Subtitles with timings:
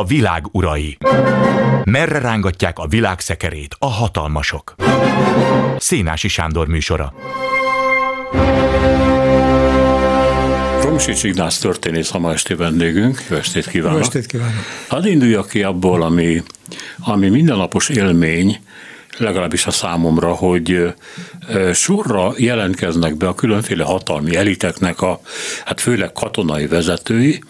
[0.00, 0.96] A világ urai.
[1.84, 4.74] Merre rángatják a világ szekerét a hatalmasok?
[5.78, 7.14] Szénási Sándor műsora.
[10.82, 13.24] Romsics Ignác történész a ma esti vendégünk.
[13.30, 13.98] Jó estét kívánok!
[13.98, 14.54] Jó estét kívánok!
[14.88, 16.42] Hadd induljak ki abból, ami,
[16.98, 18.60] ami mindennapos élmény,
[19.18, 20.94] legalábbis a számomra, hogy
[21.72, 25.20] sorra jelentkeznek be a különféle hatalmi eliteknek a,
[25.64, 27.42] hát főleg katonai vezetői,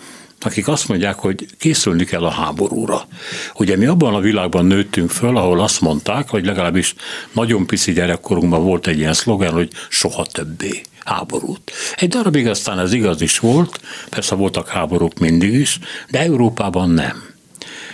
[0.45, 3.07] akik azt mondják, hogy készülni kell a háborúra.
[3.55, 6.95] Ugye mi abban a világban nőttünk föl, ahol azt mondták, vagy legalábbis
[7.33, 11.73] nagyon pici gyerekkorunkban volt egy ilyen szlogen, hogy soha többé háborút.
[11.97, 15.79] Egy darabig aztán ez igaz is volt, persze voltak háborúk mindig is,
[16.11, 17.29] de Európában nem.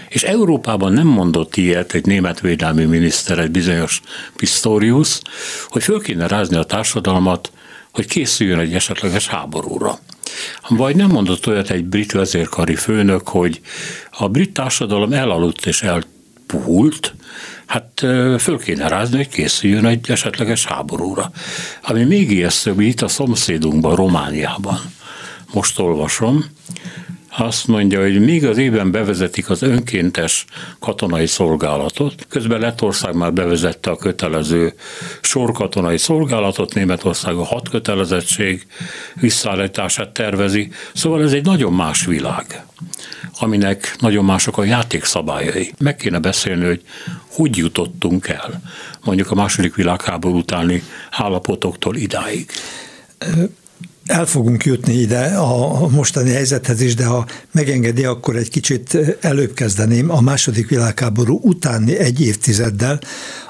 [0.08, 4.00] És Európában nem mondott ilyet egy német védelmi miniszter, egy bizonyos
[4.36, 5.20] Pistorius,
[5.68, 7.50] hogy föl kéne rázni a társadalmat,
[7.92, 9.98] hogy készüljön egy esetleges háborúra.
[10.68, 13.60] Vagy nem mondott olyat egy brit vezérkari főnök, hogy
[14.10, 17.14] a brit társadalom elaludt és elpuhult,
[17.66, 17.90] hát
[18.38, 21.30] föl kéne rázni, hogy készüljön egy esetleges háborúra.
[21.82, 24.80] Ami még ijesztőbb itt a szomszédunkban, Romániában.
[25.52, 26.44] Most olvasom,
[27.36, 30.44] azt mondja, hogy még az évben bevezetik az önkéntes
[30.78, 34.74] katonai szolgálatot, közben Lettország már bevezette a kötelező
[35.20, 38.66] sorkatonai szolgálatot, Németország a hat kötelezettség
[39.14, 42.64] visszaállítását tervezi, szóval ez egy nagyon más világ
[43.38, 45.72] aminek nagyon mások a játékszabályai.
[45.78, 46.82] Meg kéne beszélni, hogy
[47.30, 48.62] hogy jutottunk el
[49.04, 52.50] mondjuk a második világháború utáni állapotoktól idáig
[54.06, 59.52] el fogunk jutni ide a mostani helyzethez is, de ha megengedi, akkor egy kicsit előbb
[59.52, 63.00] kezdeném a második világháború utáni egy évtizeddel,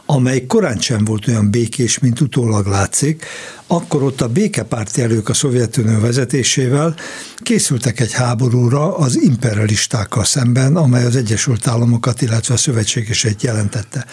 [0.06, 3.24] amely korán sem volt olyan békés, mint utólag látszik,
[3.66, 6.94] akkor ott a békepárti erők a Szovjetunió vezetésével
[7.42, 14.06] készültek egy háborúra az imperialistákkal szemben, amely az Egyesült Államokat, illetve a szövetségeseit jelentette.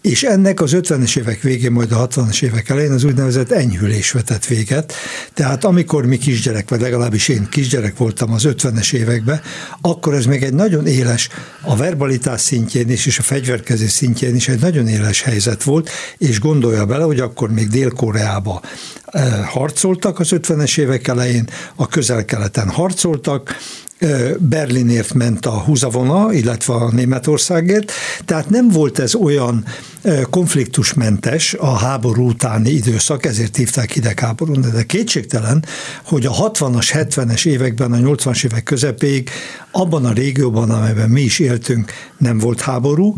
[0.00, 4.44] És ennek az 50-es évek végén, majd a 60-as évek elején az úgynevezett enyhülés vetett
[4.44, 4.92] véget.
[5.34, 9.40] Tehát amikor mi kisgyerek, vagy legalábbis én kisgyerek voltam az 50-es években,
[9.80, 11.28] akkor ez még egy nagyon éles,
[11.62, 16.40] a verbalitás szintjén is, és a fegyverkezés szintjén is egy nagyon éles helyzet volt, és
[16.40, 18.60] gondolja bele, hogy akkor még Dél-Koreába
[19.04, 23.56] eh, harcoltak az 50-es évek elején, a közel-keleten harcoltak,
[23.98, 27.92] eh, Berlinért ment a húzavona, illetve a Németországért,
[28.24, 29.64] tehát nem volt ez olyan
[30.02, 35.64] eh, konfliktusmentes a háború utáni időszak, ezért hívták hidegháborún, de kétségtelen,
[36.04, 39.30] hogy a 60-as, 70-es években, a 80-as évek közepéig
[39.70, 43.14] abban a régióban, amelyben mi is éltünk, nem volt háború,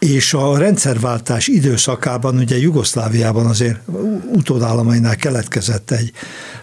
[0.00, 3.78] és a rendszerváltás időszakában, ugye Jugoszláviában azért
[4.32, 6.12] utódállamainál keletkezett egy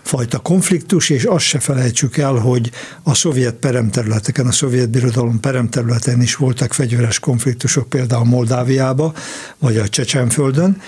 [0.01, 2.71] fajta konfliktus, és azt se felejtsük el, hogy
[3.03, 9.13] a szovjet peremterületeken, a szovjet birodalom peremterületen is voltak fegyveres konfliktusok, például Moldáviába,
[9.59, 10.81] vagy a Csecsenföldön,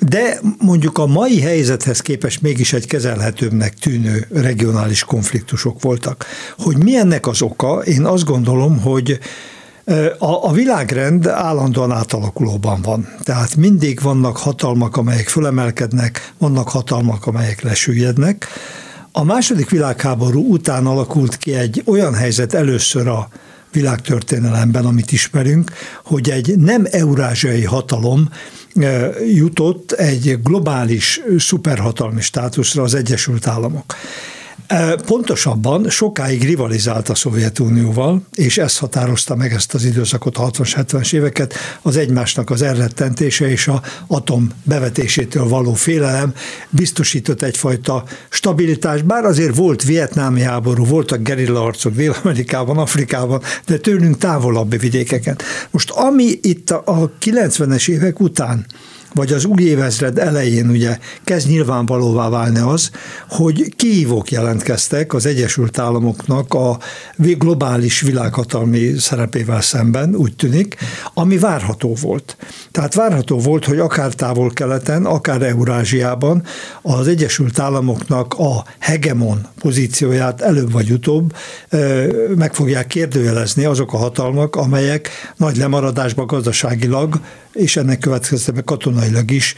[0.00, 6.26] de mondjuk a mai helyzethez képest mégis egy kezelhetőbbnek tűnő regionális konfliktusok voltak.
[6.58, 9.18] Hogy mi ennek az oka, én azt gondolom, hogy
[10.18, 13.08] a, a világrend állandóan átalakulóban van.
[13.22, 18.46] Tehát mindig vannak hatalmak, amelyek fölemelkednek, vannak hatalmak, amelyek lesüllyednek.
[19.12, 23.28] A második világháború után alakult ki egy olyan helyzet először a
[23.72, 25.72] világtörténelemben, amit ismerünk,
[26.04, 28.28] hogy egy nem eurázsiai hatalom
[29.34, 33.94] jutott egy globális szuperhatalmi státuszra az Egyesült Államok.
[35.06, 41.54] Pontosabban sokáig rivalizált a Szovjetunióval, és ez határozta meg ezt az időszakot, a 60-70-es éveket,
[41.82, 46.34] az egymásnak az elrettentése és a atom bevetésétől való félelem
[46.70, 54.76] biztosított egyfajta stabilitást, bár azért volt vietnámi háború, voltak gerillaharcok Dél-Amerikában, Afrikában, de tőlünk távolabbi
[54.76, 55.38] vidékeken.
[55.70, 58.66] Most ami itt a 90-es évek után
[59.14, 62.90] vagy az új évezred elején ugye kezd nyilvánvalóvá válni az,
[63.28, 66.78] hogy kihívók jelentkeztek az Egyesült Államoknak a
[67.16, 70.76] globális világhatalmi szerepével szemben, úgy tűnik,
[71.14, 72.36] ami várható volt.
[72.70, 76.42] Tehát várható volt, hogy akár távol-keleten, akár Eurázsiában
[76.82, 81.34] az Egyesült Államoknak a hegemon pozícióját előbb vagy utóbb
[82.36, 87.20] meg fogják kérdőjelezni azok a hatalmak, amelyek nagy lemaradásba gazdaságilag
[87.52, 88.64] és ennek következtében
[89.00, 89.54] katonailag is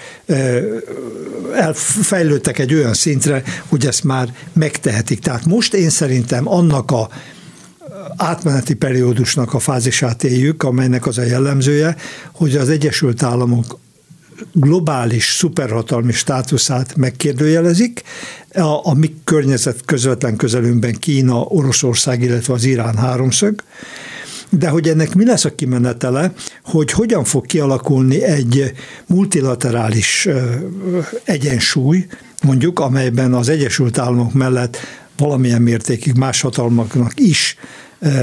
[1.54, 5.20] elfejlődtek egy olyan szintre, hogy ezt már megtehetik.
[5.20, 7.08] Tehát most én szerintem annak a
[8.16, 11.96] átmeneti periódusnak a fázisát éljük, amelynek az a jellemzője,
[12.32, 13.78] hogy az Egyesült Államok
[14.52, 18.02] globális szuperhatalmi státuszát megkérdőjelezik,
[18.54, 23.62] a, a mi környezet közvetlen közelünkben Kína, Oroszország, illetve az Irán háromszög,
[24.58, 26.32] de hogy ennek mi lesz a kimenetele,
[26.64, 28.72] hogy hogyan fog kialakulni egy
[29.06, 30.28] multilaterális
[31.24, 32.06] egyensúly,
[32.42, 34.76] mondjuk, amelyben az Egyesült Államok mellett
[35.16, 37.56] valamilyen mértékig más hatalmaknak is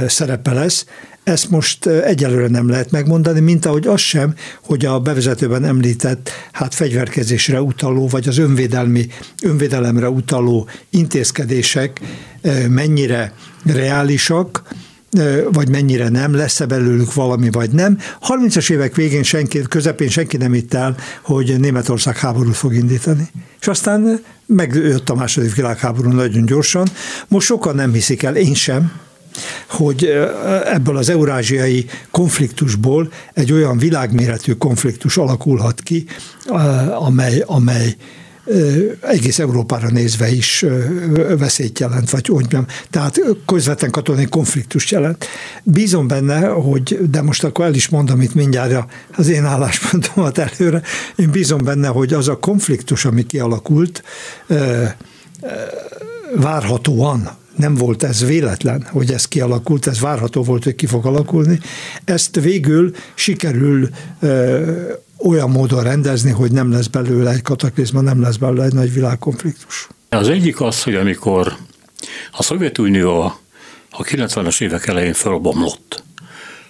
[0.07, 0.85] szerepe lesz,
[1.23, 4.33] ezt most egyelőre nem lehet megmondani, mint ahogy az sem,
[4.63, 9.07] hogy a bevezetőben említett hát fegyverkezésre utaló, vagy az önvédelmi,
[9.43, 12.01] önvédelemre utaló intézkedések
[12.67, 13.33] mennyire
[13.65, 14.63] reálisak,
[15.51, 17.97] vagy mennyire nem, lesz-e belőlük valami, vagy nem.
[18.27, 23.29] 30-as évek végén senki, közepén senki nem hitt el, hogy Németország háborút fog indítani.
[23.59, 26.87] És aztán megjött a második világháború nagyon gyorsan.
[27.27, 28.91] Most sokan nem hiszik el, én sem,
[29.69, 30.09] hogy
[30.65, 36.05] ebből az eurázsiai konfliktusból egy olyan világméretű konfliktus alakulhat ki,
[36.99, 37.95] amely, amely
[39.01, 40.65] egész Európára nézve is
[41.37, 45.25] veszélyt jelent, vagy úgy mondjam, tehát közvetlen katonai konfliktus jelent.
[45.63, 50.81] Bízom benne, hogy, de most akkor el is mondom itt mindjárt az én álláspontomat előre,
[51.15, 54.03] én bízom benne, hogy az a konfliktus, ami kialakult,
[56.35, 61.59] várhatóan nem volt ez véletlen, hogy ez kialakult, ez várható volt, hogy ki fog alakulni.
[62.03, 63.89] Ezt végül sikerül
[65.25, 69.87] olyan módon rendezni, hogy nem lesz belőle egy kataklizma, nem lesz belőle egy nagy világkonfliktus.
[70.09, 71.55] Az egyik az, hogy amikor
[72.31, 73.21] a Szovjetunió
[73.91, 76.03] a 90-es évek elején fölbomlott,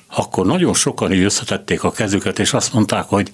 [0.08, 3.32] akkor nagyon sokan így összetették a kezüket, és azt mondták, hogy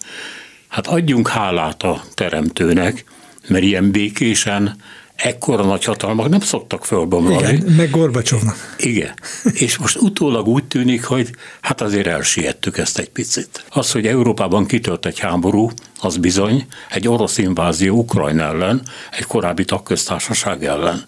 [0.67, 3.03] hát adjunk hálát a teremtőnek,
[3.47, 4.75] mert ilyen békésen
[5.15, 7.53] ekkora nagy hatalmak nem szoktak fölbomlani.
[7.53, 8.75] Igen, meg Gorbacsovnak.
[8.77, 9.13] Igen.
[9.53, 11.29] És most utólag úgy tűnik, hogy
[11.61, 13.65] hát azért elsiettük ezt egy picit.
[13.69, 15.71] Az, hogy Európában kitört egy háború,
[16.01, 18.81] az bizony egy orosz invázió Ukrajna ellen,
[19.11, 21.05] egy korábbi tagköztársaság ellen.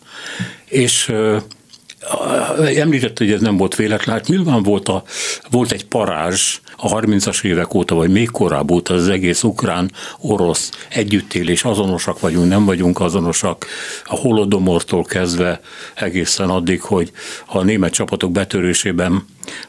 [0.66, 1.14] És
[2.76, 5.04] Említett, hogy ez nem volt véletlen, hát nyilván volt, a,
[5.50, 11.64] volt egy parázs a 30-as évek óta, vagy még korábban óta az egész ukrán-orosz együttélés,
[11.64, 13.66] azonosak vagyunk, nem vagyunk azonosak,
[14.06, 15.60] a holodomortól kezdve
[15.96, 17.12] egészen addig, hogy
[17.46, 19.26] a német csapatok betörésében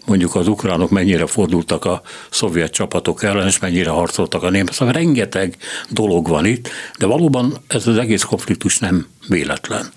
[0.06, 4.72] mondjuk az ukránok mennyire fordultak a szovjet csapatok ellen, és mennyire harcoltak a német.
[4.72, 5.56] Szóval rengeteg
[5.90, 6.68] dolog van itt,
[6.98, 9.90] de valóban ez az egész konfliktus nem véletlen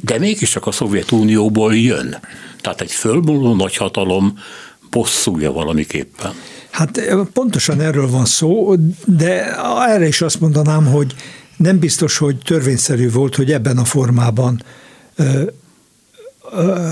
[0.00, 2.16] de mégis csak a Szovjetunióból jön.
[2.60, 4.38] Tehát egy fölmúló nagyhatalom
[4.90, 6.32] bosszúja valamiképpen.
[6.70, 7.00] Hát
[7.32, 9.56] pontosan erről van szó, de
[9.88, 11.14] erre is azt mondanám, hogy
[11.56, 14.62] nem biztos, hogy törvényszerű volt, hogy ebben a formában
[15.16, 15.42] ö,
[16.52, 16.88] ö,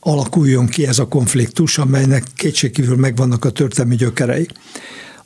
[0.00, 4.48] alakuljon ki ez a konfliktus, amelynek kétségkívül megvannak a történelmi gyökerei.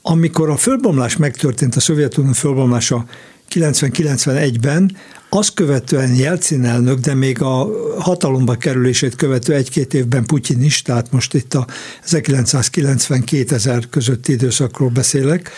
[0.03, 3.05] Amikor a fölbomlás megtörtént, a Szovjetunió fölbomlása
[3.55, 4.97] 90-91-ben,
[5.29, 7.69] azt követően Jelcin elnök, de még a
[7.99, 11.67] hatalomba kerülését követő egy-két évben Putyin is, tehát most itt a
[12.06, 15.51] 1990-2000 közötti időszakról beszélek,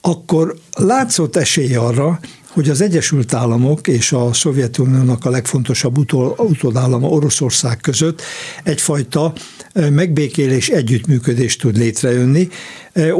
[0.00, 2.20] akkor látszott esély arra,
[2.56, 5.98] hogy az Egyesült Államok és a Szovjetuniónak a legfontosabb
[6.38, 8.22] utodállama Oroszország között
[8.64, 9.32] egyfajta
[9.74, 12.48] megbékélés, együttműködés tud létrejönni.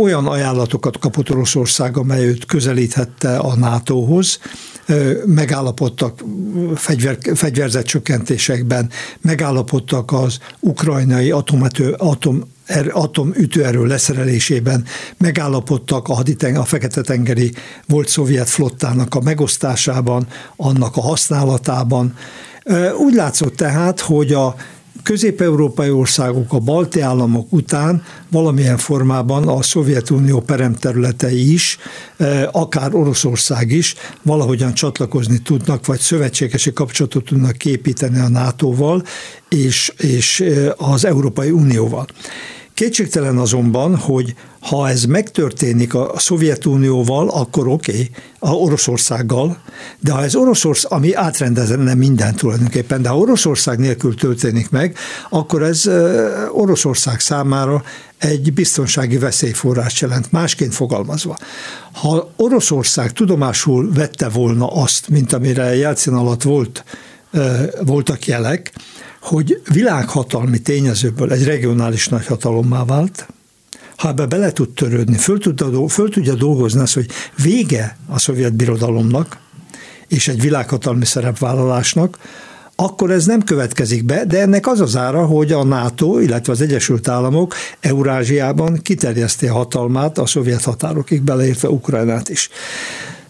[0.00, 4.38] Olyan ajánlatokat kapott Oroszország, amely őt közelíthette a NATO-hoz,
[5.26, 6.24] megállapodtak
[6.74, 8.90] fegyver, fegyverzet csökkentésekben,
[9.20, 14.84] megállapodtak az ukrajnai atomető, atom er, atomütőerő leszerelésében
[15.18, 17.52] megállapodtak a, haditeng, a Fekete-tengeri
[17.86, 22.14] volt szovjet flottának a megosztásában, annak a használatában.
[22.98, 24.54] Úgy látszott tehát, hogy a
[25.06, 31.78] közép-európai országok, a balti államok után valamilyen formában a Szovjetunió peremterületei is,
[32.16, 39.02] eh, akár Oroszország is valahogyan csatlakozni tudnak, vagy szövetségesi kapcsolatot tudnak képíteni a NATO-val
[39.48, 42.06] és, és eh, az Európai Unióval.
[42.76, 49.62] Kétségtelen azonban, hogy ha ez megtörténik a Szovjetunióval, akkor oké, okay, a Oroszországgal,
[50.00, 54.96] de ha ez Oroszország, ami átrendezne minden tulajdonképpen, de ha Oroszország nélkül történik meg,
[55.30, 55.90] akkor ez
[56.52, 57.82] Oroszország számára
[58.18, 61.36] egy biztonsági veszélyforrás jelent, másként fogalmazva.
[61.92, 66.84] Ha Oroszország tudomásul vette volna azt, mint amire Jelcin alatt volt,
[67.84, 68.72] voltak jelek,
[69.26, 73.28] hogy világhatalmi tényezőből egy regionális nagyhatalommá vált,
[73.96, 77.06] ha ebbe bele tud törődni, föl, tud, föl tudja dolgozni azt, hogy
[77.42, 79.38] vége a szovjet birodalomnak,
[80.08, 82.18] és egy világhatalmi szerepvállalásnak,
[82.76, 86.60] akkor ez nem következik be, de ennek az az ára, hogy a NATO, illetve az
[86.60, 92.50] Egyesült Államok Eurázsiában kiterjeszti a hatalmát a szovjet határokig, beleértve Ukrajnát is.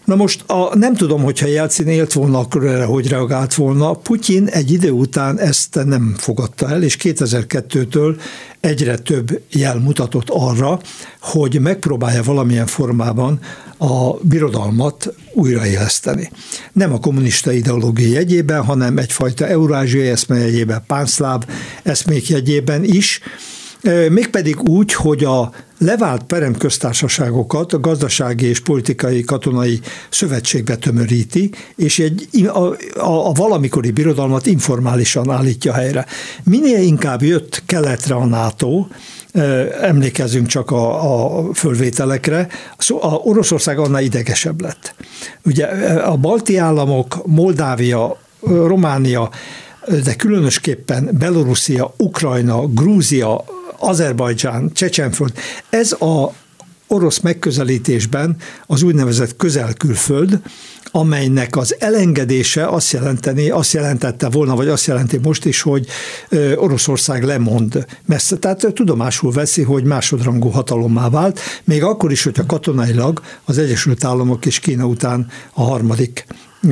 [0.07, 3.93] Na most a, nem tudom, hogyha Jelcin élt volna, akkor erre hogy reagált volna.
[3.93, 8.19] Putyin egy idő után ezt nem fogadta el, és 2002-től
[8.59, 10.79] egyre több jel mutatott arra,
[11.21, 13.39] hogy megpróbálja valamilyen formában
[13.77, 16.31] a birodalmat újraéleszteni.
[16.73, 21.43] Nem a kommunista ideológia jegyében, hanem egyfajta eurázsiai eszme jegyében, pánszláv
[21.83, 23.19] eszmék jegyében is,
[24.09, 29.79] mégpedig úgy, hogy a levált peremköztársaságokat a gazdasági és politikai katonai
[30.09, 32.59] szövetségbe tömöríti, és egy, a,
[32.99, 36.05] a, a valamikori birodalmat informálisan állítja helyre.
[36.43, 38.85] Minél inkább jött keletre a NATO,
[39.81, 42.47] emlékezzünk csak a, a fölvételekre,
[42.99, 44.95] a Oroszország annál idegesebb lett.
[45.45, 45.65] Ugye
[45.95, 49.29] a balti államok, Moldávia, Románia,
[50.03, 53.43] de különösképpen Belorusszia, Ukrajna, Grúzia,
[53.79, 55.33] Azerbajdzsán, Csecsenföld,
[55.69, 56.33] ez a
[56.87, 60.39] orosz megközelítésben az úgynevezett közel-külföld,
[60.91, 65.87] amelynek az elengedése azt jelenteni, azt jelentette volna, vagy azt jelenti most is, hogy
[66.55, 68.37] Oroszország lemond messze.
[68.37, 74.45] Tehát tudomásul veszi, hogy másodrangú hatalommá vált, még akkor is, hogyha katonailag az Egyesült Államok
[74.45, 76.25] és Kína után a harmadik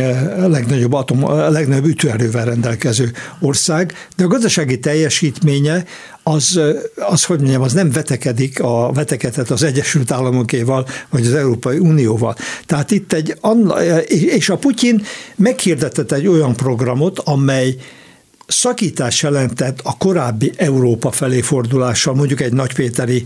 [0.04, 5.86] a legnagyobb, atom, legnagyobb ütőerővel rendelkező ország, de a gazdasági teljesítménye
[6.24, 6.60] az,
[6.96, 12.36] az, hogy mondjam, az nem vetekedik a vetekedett az Egyesült Államokéval, vagy az Európai Unióval.
[12.66, 13.38] Tehát itt egy,
[14.08, 15.02] és a Putyin
[15.36, 17.76] meghirdetett egy olyan programot, amely
[18.48, 23.26] szakítás jelentett a korábbi Európa felé fordulással, mondjuk egy nagypéteri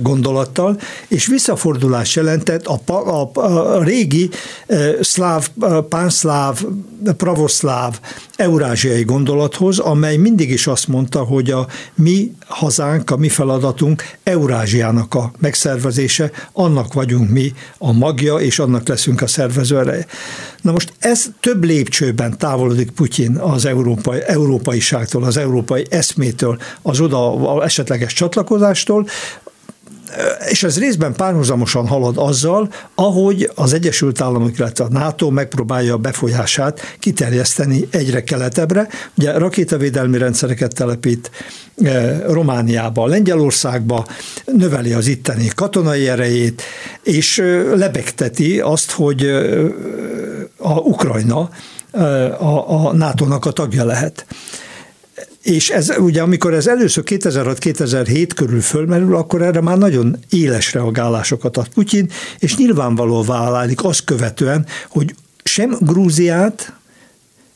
[0.00, 4.30] gondolattal, és visszafordulás jelentett a, a, a régi
[5.00, 5.48] szláv,
[5.88, 6.64] pánszláv,
[7.16, 8.00] pravoszláv,
[8.36, 15.14] eurázsiai gondolathoz, amely mindig is azt mondta, hogy a mi hazánk, a mi feladatunk Eurázsiának
[15.14, 20.06] a megszervezése, annak vagyunk mi a magja, és annak leszünk a szervező ereje.
[20.62, 27.64] Na most ez több lépcsőben távolodik Putyin az európai, európaiságtól, az európai eszmétől, az oda
[27.64, 29.06] esetleges csatlakozástól,
[30.50, 35.96] és ez részben párhuzamosan halad azzal, ahogy az Egyesült Államok, illetve a NATO megpróbálja a
[35.96, 38.88] befolyását kiterjeszteni egyre keletebbre.
[39.18, 41.30] Ugye rakétavédelmi rendszereket telepít
[42.26, 44.06] Romániába, Lengyelországba,
[44.44, 46.62] növeli az itteni katonai erejét,
[47.02, 47.42] és
[47.74, 49.26] lebegteti azt, hogy
[50.56, 51.50] a Ukrajna
[52.38, 54.26] a, a NATO-nak a tagja lehet.
[55.42, 61.56] És ez ugye, amikor ez először 2006-2007 körül fölmerül, akkor erre már nagyon éles reagálásokat
[61.56, 66.72] ad Putyin, és nyilvánvalóvá válik azt követően, hogy sem Grúziát,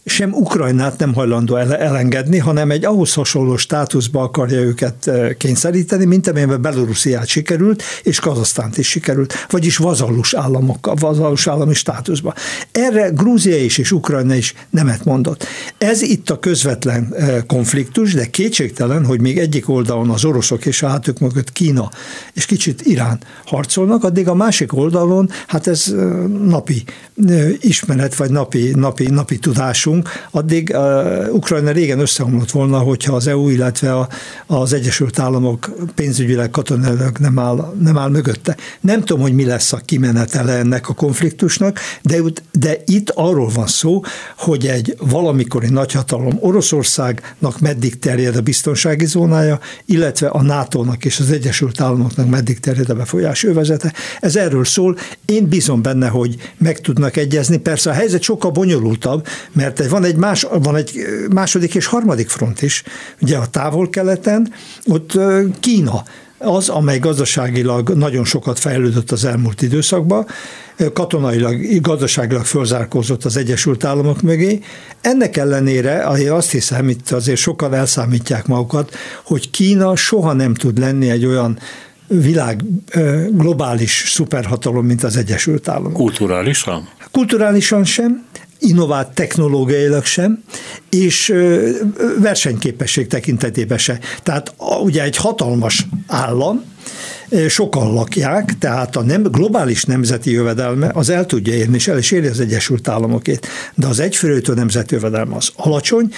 [0.09, 6.63] sem Ukrajnát nem hajlandó elengedni, hanem egy ahhoz hasonló státuszba akarja őket kényszeríteni, mint amelyben
[6.63, 12.35] Belorussziát sikerült, és Kazasztánt is sikerült, vagyis vazallus, államok, vazallus állami státuszba.
[12.73, 15.47] Erre Grúzia is és Ukrajna is nemet mondott.
[15.79, 17.15] Ez itt a közvetlen
[17.47, 21.91] konfliktus, de kétségtelen, hogy még egyik oldalon az oroszok és a hátük mögött Kína
[22.33, 25.95] és kicsit Irán harcolnak, addig a másik oldalon, hát ez
[26.45, 26.85] napi
[27.61, 33.27] ismeret, vagy napi, napi, napi tudásunk, tartunk, addig uh, Ukrajna régen összeomlott volna, hogyha az
[33.27, 34.09] EU, illetve a,
[34.47, 38.57] az Egyesült Államok pénzügyileg katonailag nem áll, nem áll mögötte.
[38.81, 42.19] Nem tudom, hogy mi lesz a kimenetele ennek a konfliktusnak, de,
[42.53, 44.01] de itt arról van szó,
[44.39, 51.31] hogy egy valamikori nagyhatalom Oroszországnak meddig terjed a biztonsági zónája, illetve a NATO-nak és az
[51.31, 53.93] Egyesült Államoknak meddig terjed a befolyás övezete.
[54.21, 54.97] Ez erről szól.
[55.25, 57.57] Én bízom benne, hogy meg tudnak egyezni.
[57.57, 62.63] Persze a helyzet sokkal bonyolultabb, mert van egy, más, van egy második és harmadik front
[62.63, 62.83] is.
[63.21, 64.53] Ugye a távol-keleten,
[64.87, 65.19] ott
[65.61, 66.03] Kína
[66.39, 70.27] az, amely gazdaságilag nagyon sokat fejlődött az elmúlt időszakban,
[70.93, 74.61] katonailag, gazdaságilag fölzárkózott az Egyesült Államok mögé.
[75.01, 80.79] Ennek ellenére azért azt hiszem, itt azért sokan elszámítják magukat, hogy Kína soha nem tud
[80.79, 81.59] lenni egy olyan
[82.09, 82.61] világ
[83.31, 85.93] globális szuperhatalom, mint az Egyesült Államok.
[85.93, 86.89] Kulturálisan?
[87.11, 88.25] Kulturálisan sem,
[88.59, 90.43] innovált technológiailag sem,
[90.91, 91.35] és
[92.19, 93.99] versenyképesség tekintetében se.
[94.23, 96.65] Tehát ugye egy hatalmas állam,
[97.49, 102.11] sokan lakják, tehát a nem, globális nemzeti jövedelme az el tudja érni, és el is
[102.11, 106.13] éri az Egyesült Államokét, de az egyfőrőtő nemzeti jövedelme az alacsony.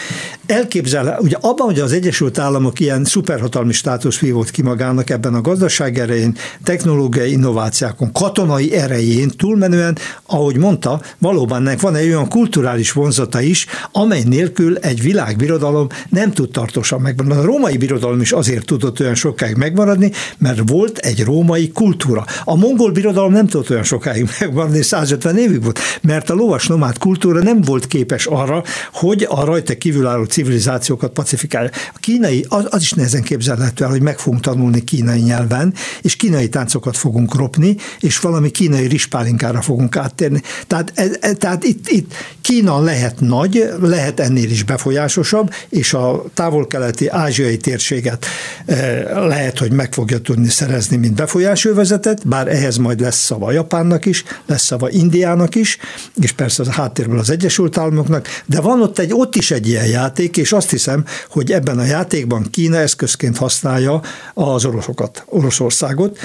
[0.46, 5.40] Elképzel, ugye abban, hogy az Egyesült Államok ilyen szuperhatalmi státusz vívott ki magának ebben a
[5.40, 12.92] gazdaság erején, technológiai innovációkon, katonai erején túlmenően, ahogy mondta, valóban ennek van egy olyan kulturális
[12.92, 17.42] vonzata is, amely nélkül egy világbirodalom nem tud tartósan megmaradni.
[17.42, 22.24] A római birodalom is azért tudott olyan sokáig megmaradni, mert mert volt egy római kultúra.
[22.44, 26.98] A mongol birodalom nem tudott olyan sokáig megmaradni, 150 évig volt, mert a lovas nomád
[26.98, 28.62] kultúra nem volt képes arra,
[28.92, 31.70] hogy a rajta kívülálló civilizációkat pacifikálja.
[31.94, 36.16] A kínai, az, az is nehezen képzelhető el, hogy meg fogunk tanulni kínai nyelven, és
[36.16, 40.42] kínai táncokat fogunk ropni, és valami kínai rispálinkára fogunk áttérni.
[40.66, 42.12] Tehát, e, e, tehát itt, itt
[42.48, 48.26] Kína lehet nagy, lehet ennél is befolyásosabb, és a távol-keleti ázsiai térséget
[48.66, 54.06] e, lehet, hogy meg fogja tudni szerezni, mint befolyásövezetet, bár ehhez majd lesz szava Japánnak
[54.06, 55.78] is, lesz szava Indiának is,
[56.14, 59.86] és persze az háttérből az Egyesült Államoknak, de van ott egy, ott is egy ilyen
[59.86, 64.02] játék, és azt hiszem, hogy ebben a játékban Kína eszközként használja
[64.34, 66.18] az oroszokat, Oroszországot,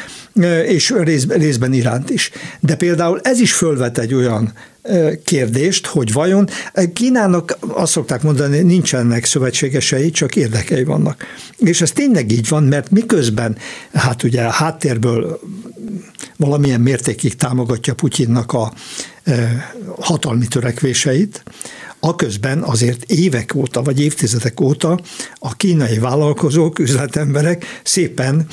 [0.65, 2.31] és rész, részben Iránt is.
[2.59, 4.53] De például ez is fölvet egy olyan
[5.23, 6.47] kérdést, hogy vajon
[6.93, 11.25] Kínának azt szokták mondani, nincsenek szövetségesei, csak érdekei vannak.
[11.57, 13.57] És ez tényleg így van, mert miközben
[13.93, 15.39] hát ugye a háttérből
[16.37, 18.73] valamilyen mértékig támogatja Putyinnak a
[19.99, 21.43] hatalmi törekvéseit,
[22.05, 24.99] Aközben azért évek óta, vagy évtizedek óta
[25.39, 28.47] a kínai vállalkozók, üzletemberek szépen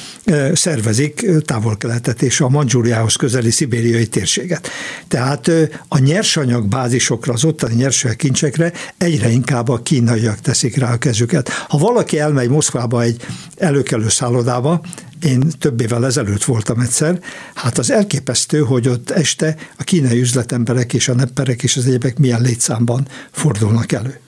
[0.52, 4.69] szervezik távol-keletet és a Mandzsúriához közeli szibériai térséget.
[5.09, 5.50] Tehát
[5.88, 11.49] a nyersanyagbázisokra, az ottani nyersanyagkincsekre egyre inkább a kínaiak teszik rá a kezüket.
[11.49, 13.26] Ha valaki elmegy Moszkvába egy
[13.57, 14.80] előkelő szállodába,
[15.20, 17.20] én több évvel ezelőtt voltam egyszer,
[17.54, 22.18] hát az elképesztő, hogy ott este a kínai üzletemberek és a nepperek és az egyebek
[22.18, 24.20] milyen létszámban fordulnak elő.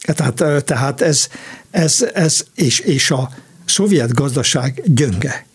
[0.00, 1.28] Tehát, tehát ez,
[1.70, 3.30] ez, ez és, és a
[3.64, 5.46] szovjet gazdaság gyönge.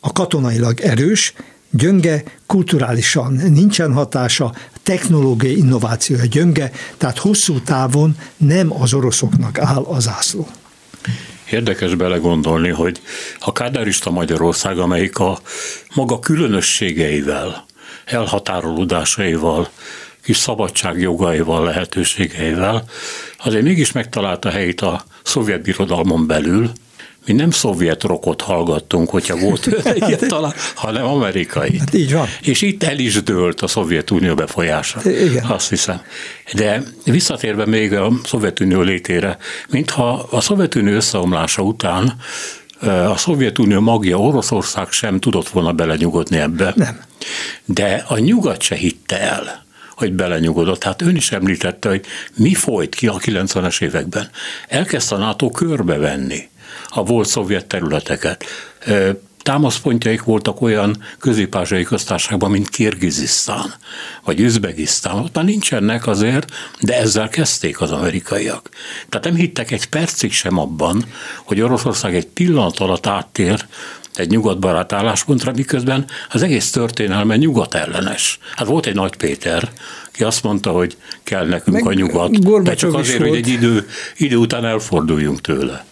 [0.00, 1.34] A katonailag erős,
[1.70, 10.08] gyönge, kulturálisan nincsen hatása, technológiai innovációja gyönge, tehát hosszú távon nem az oroszoknak áll az
[10.08, 10.48] ászló.
[11.50, 13.00] Érdekes belegondolni, hogy
[13.38, 15.38] a kádárista Magyarország, amelyik a
[15.94, 17.64] maga különösségeivel,
[18.04, 19.68] elhatárolódásaival,
[20.22, 22.84] kis szabadságjogaival, lehetőségeivel,
[23.38, 26.70] azért mégis megtalálta helyét a szovjet birodalmon belül,
[27.26, 31.78] mi nem szovjet rokot hallgattunk, hogyha volt egyáltalán, hanem amerikai.
[31.78, 32.26] Hát így van.
[32.42, 35.10] És itt el is dőlt a Szovjetunió befolyása.
[35.10, 35.44] Igen.
[35.44, 36.00] Azt hiszem.
[36.54, 39.36] De visszatérve még a Szovjetunió létére,
[39.68, 42.16] mintha a Szovjetunió összeomlása után
[43.08, 46.72] a Szovjetunió magja Oroszország sem tudott volna belenyugodni ebbe.
[46.76, 47.00] Nem.
[47.64, 49.62] De a nyugat se hitte el
[49.96, 50.84] hogy belenyugodott.
[50.84, 52.04] Hát ön is említette, hogy
[52.36, 54.30] mi folyt ki a 90-es években.
[54.68, 56.48] Elkezdte a NATO körbevenni
[56.94, 58.44] a volt szovjet területeket.
[59.42, 63.74] Támaszpontjaik voltak olyan közép köztársaságban, mint Kirgizisztán,
[64.24, 65.18] vagy Üzbegisztán.
[65.18, 68.68] Ott már nincsenek azért, de ezzel kezdték az amerikaiak.
[69.08, 71.04] Tehát nem hittek egy percig sem abban,
[71.44, 73.66] hogy Oroszország egy pillanat alatt áttér
[74.14, 78.38] egy nyugatbarát álláspontra, miközben az egész történelme nyugat ellenes.
[78.56, 79.70] Hát volt egy Nagy Péter,
[80.12, 83.88] ki azt mondta, hogy kell nekünk Meg a nyugat, de csak azért, hogy egy idő,
[84.16, 85.84] idő után elforduljunk tőle.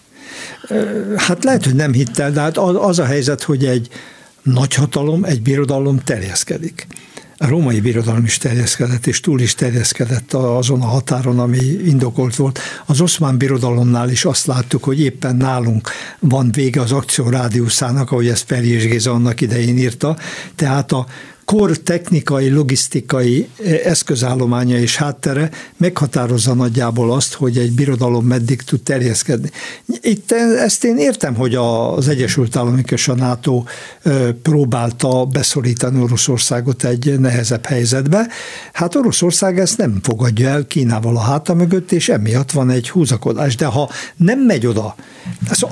[1.17, 3.89] Hát lehet, hogy nem hittel, de hát az a helyzet, hogy egy
[4.43, 6.87] nagyhatalom, egy birodalom terjeszkedik.
[7.37, 12.59] A római birodalom is terjeszkedett, és túl is terjeszkedett azon a határon, ami indokolt volt.
[12.87, 18.29] Az oszmán birodalomnál is azt láttuk, hogy éppen nálunk van vége az akció rádiuszának, ahogy
[18.29, 20.17] ezt Perjés Géza annak idején írta.
[20.55, 21.07] Tehát a
[21.45, 28.83] kor technikai, logisztikai eh, eszközállománya és háttere meghatározza nagyjából azt, hogy egy birodalom meddig tud
[28.83, 29.51] terjeszkedni.
[30.01, 33.65] Itt ezt én értem, hogy az Egyesült Államok és a NATO
[34.03, 38.27] eh, próbálta beszorítani Oroszországot egy nehezebb helyzetbe.
[38.73, 43.57] Hát Oroszország ezt nem fogadja el Kínával a háta mögött, és emiatt van egy húzakodás.
[43.57, 44.95] De ha nem megy oda,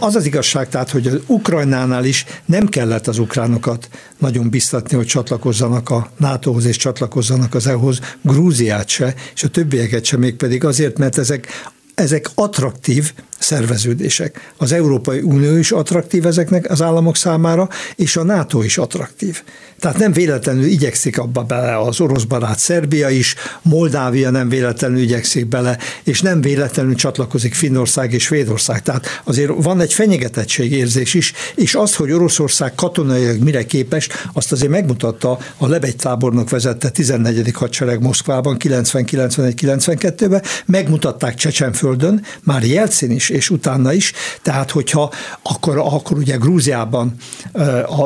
[0.00, 5.06] az az igazság, tehát, hogy az Ukrajnánál is nem kellett az ukránokat nagyon biztatni, hogy
[5.06, 10.99] csatlakozzanak a NATO-hoz és csatlakozzanak az EU-hoz, Grúziát se, és a többieket se, mégpedig azért,
[10.99, 11.49] mert ezek
[11.94, 14.53] ezek attraktív szerveződések.
[14.57, 19.42] Az Európai Unió is attraktív ezeknek az államok számára, és a NATO is attraktív.
[19.81, 25.47] Tehát nem véletlenül igyekszik abba bele az orosz barát Szerbia is, Moldávia nem véletlenül igyekszik
[25.47, 28.83] bele, és nem véletlenül csatlakozik Finnország és Svédország.
[28.83, 34.71] Tehát azért van egy fenyegetettségérzés is, és az, hogy Oroszország katonailag mire képes, azt azért
[34.71, 37.51] megmutatta a Lebegy tábornok vezette 14.
[37.53, 44.12] hadsereg Moszkvában 90-91-92-ben, megmutatták Csecsenföldön, már Jelcin is, és utána is,
[44.43, 45.12] tehát hogyha
[45.43, 47.14] akkor, akkor ugye Grúziában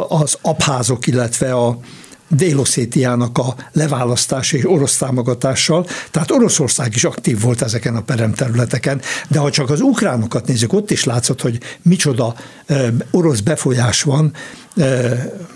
[0.09, 1.64] az abházok, illetve a
[2.29, 9.39] Déloszétiának a leválasztása és orosz támogatással, tehát Oroszország is aktív volt ezeken a peremterületeken, de
[9.39, 12.35] ha csak az ukránokat nézzük, ott is látszott, hogy micsoda
[13.11, 14.33] orosz befolyás van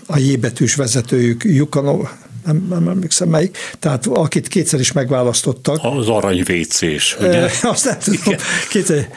[0.06, 2.08] a jébetűs vezetőjük Jukanov,
[2.44, 5.78] nem, nem emlékszem melyik, tehát akit kétszer is megválasztottak.
[5.82, 7.50] Az aranyvécés, ugye?
[7.62, 8.38] Azt nem tudom,
[8.70, 9.08] kétszer,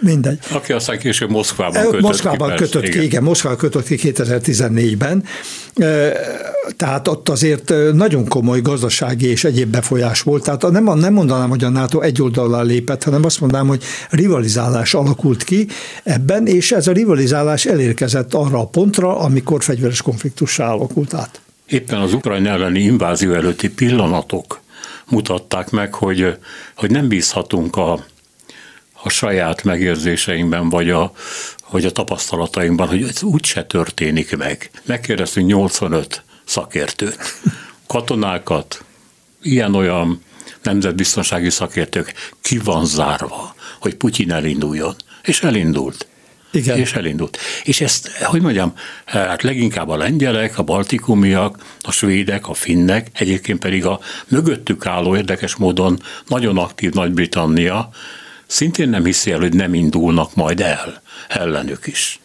[0.00, 0.38] mindegy.
[0.50, 5.24] Aki aztán később Moszkvában kötött Moszkvában ki, kötött ki, igen, Moszkvában kötött ki 2014-ben.
[6.76, 10.44] Tehát ott azért nagyon komoly gazdasági és egyéb befolyás volt.
[10.44, 14.94] Tehát nem, nem mondanám, hogy a NATO egy oldalán lépett, hanem azt mondanám, hogy rivalizálás
[14.94, 15.66] alakult ki
[16.04, 21.40] ebben, és ez a rivalizálás elérkezett arra a pontra, amikor fegyveres konfliktussá alakult át.
[21.66, 24.60] Éppen az ukrajn elleni invázió előtti pillanatok
[25.08, 26.36] mutatták meg, hogy,
[26.76, 28.04] hogy nem bízhatunk a
[29.02, 31.12] a saját megérzéseinkben, vagy a,
[31.70, 34.70] vagy a tapasztalatainkban, hogy ez úgyse történik meg.
[34.84, 37.18] Megkérdeztünk 85 szakértőt,
[37.86, 38.84] katonákat,
[39.42, 40.22] ilyen-olyan
[40.62, 44.94] nemzetbiztonsági szakértők, ki van zárva, hogy Putyin elinduljon.
[45.22, 46.06] És elindult.
[46.50, 46.78] Igen.
[46.78, 47.38] És elindult.
[47.64, 48.72] És ezt, hogy mondjam,
[49.04, 55.16] hát leginkább a lengyelek, a baltikumiak, a svédek, a finnek, egyébként pedig a mögöttük álló
[55.16, 57.90] érdekes módon nagyon aktív Nagy-Britannia,
[58.48, 62.20] szintén nem hiszi el, hogy nem indulnak majd el ellenük is.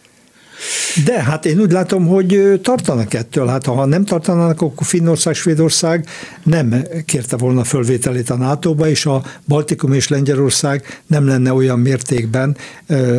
[1.04, 3.46] De hát én úgy látom, hogy tartanak ettől.
[3.46, 6.06] Hát ha nem tartanának, akkor Finnország, Svédország
[6.42, 12.56] nem kérte volna fölvételét a NATO-ba, és a Baltikum és Lengyelország nem lenne olyan mértékben
[12.88, 13.18] uh,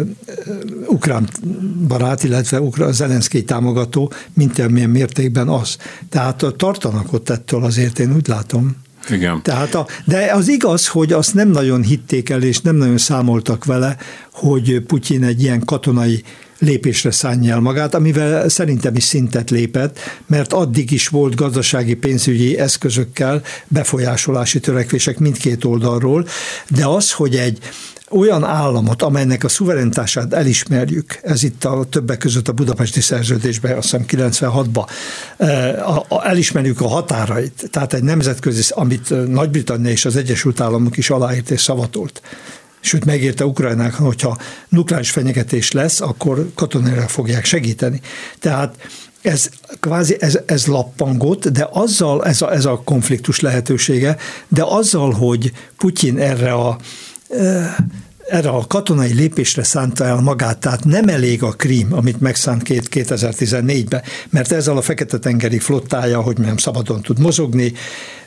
[0.87, 1.29] ukrán
[1.87, 5.77] barát, illetve ukrán Zelenszky támogató, mint amilyen mértékben az.
[6.09, 8.83] Tehát tartanak ott ettől azért, én úgy látom.
[9.09, 9.41] Igen.
[9.41, 13.65] Tehát a, de az igaz, hogy azt nem nagyon hitték el, és nem nagyon számoltak
[13.65, 13.97] vele,
[14.31, 16.23] hogy Putyin egy ilyen katonai
[16.59, 22.57] lépésre szánja el magát, amivel szerintem is szintet lépett, mert addig is volt gazdasági pénzügyi
[22.57, 26.27] eszközökkel befolyásolási törekvések mindkét oldalról,
[26.67, 27.59] de az, hogy egy
[28.11, 33.91] olyan államot, amelynek a szuverenitását elismerjük, ez itt a többek között a budapesti szerződésben, azt
[33.91, 34.89] hiszem 96-ban,
[36.23, 41.61] elismerjük a határait, tehát egy nemzetközi, amit Nagy-Britannia és az Egyesült Államok is aláírt és
[41.61, 42.21] szavatolt
[42.85, 44.37] sőt megérte Ukrajnák, hogyha
[44.69, 48.01] nukleáris fenyegetés lesz, akkor katonára fogják segíteni.
[48.39, 48.75] Tehát
[49.21, 55.11] ez kvázi ez, ez lappangott, de azzal, ez a, ez a konfliktus lehetősége, de azzal,
[55.11, 56.77] hogy Putyin erre a
[58.29, 64.01] erre a katonai lépésre szánta el magát, tehát nem elég a krím, amit megszánt 2014-ben,
[64.29, 67.73] mert ezzel a Fekete-tengeri flottája, hogy nem szabadon tud mozogni,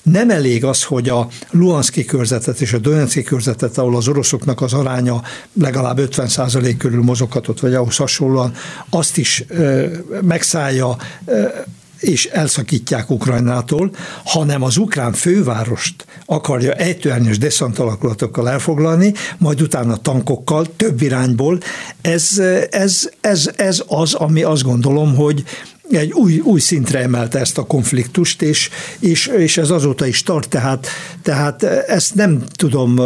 [0.03, 4.73] nem elég az, hogy a Luhanszki körzetet és a Donetszki körzetet, ahol az oroszoknak az
[4.73, 8.55] aránya legalább 50% körül mozoghatott, vagy ahhoz hasonlóan,
[8.91, 9.87] azt is ö,
[10.23, 11.47] megszállja, ö,
[12.01, 13.91] és elszakítják Ukrajnától,
[14.25, 21.59] hanem az ukrán fővárost akarja ejtőernyős deszant alakulatokkal elfoglalni, majd utána tankokkal, több irányból.
[22.01, 22.39] Ez,
[22.71, 25.45] ez, ez, ez az, ami azt gondolom, hogy
[25.91, 30.49] egy új, új szintre emelte ezt a konfliktust, és, és, és ez azóta is tart,
[30.49, 30.87] tehát,
[31.23, 33.01] tehát ezt nem tudom,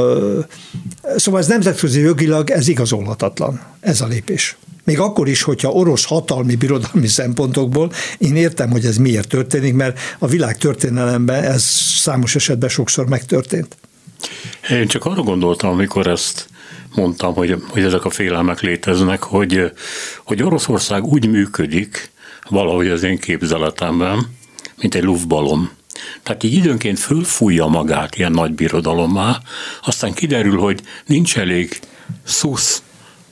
[1.17, 4.57] szóval ez nemzetközi jogilag ez igazolhatatlan, ez a lépés.
[4.85, 9.99] Még akkor is, hogyha orosz hatalmi birodalmi szempontokból, én értem, hogy ez miért történik, mert
[10.19, 11.63] a világ történelemben ez
[11.97, 13.77] számos esetben sokszor megtörtént.
[14.71, 16.49] Én csak arra gondoltam, amikor ezt
[16.95, 19.73] mondtam, hogy, hogy ezek a félelmek léteznek, hogy,
[20.25, 22.11] hogy Oroszország úgy működik,
[22.49, 24.27] valahogy az én képzeletemben,
[24.77, 25.71] mint egy luftbalom.
[26.23, 29.41] Tehát így időnként fölfújja magát ilyen nagy birodalommá,
[29.83, 31.81] aztán kiderül, hogy nincs elég
[32.25, 32.83] szusz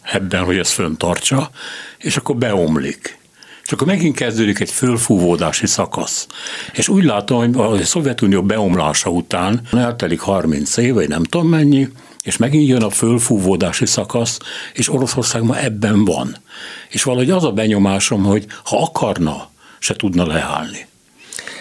[0.03, 1.51] ebben, hogy ezt föntartsa,
[1.99, 3.19] és akkor beomlik.
[3.65, 6.27] És akkor megint kezdődik egy fölfúvódási szakasz.
[6.73, 11.89] És úgy látom, hogy a Szovjetunió beomlása után eltelik 30 év, vagy nem tudom mennyi,
[12.31, 14.39] és megint jön a fölfúvódási szakasz,
[14.73, 16.37] és Oroszország ma ebben van.
[16.89, 20.87] És valahogy az a benyomásom, hogy ha akarna, se tudna leállni.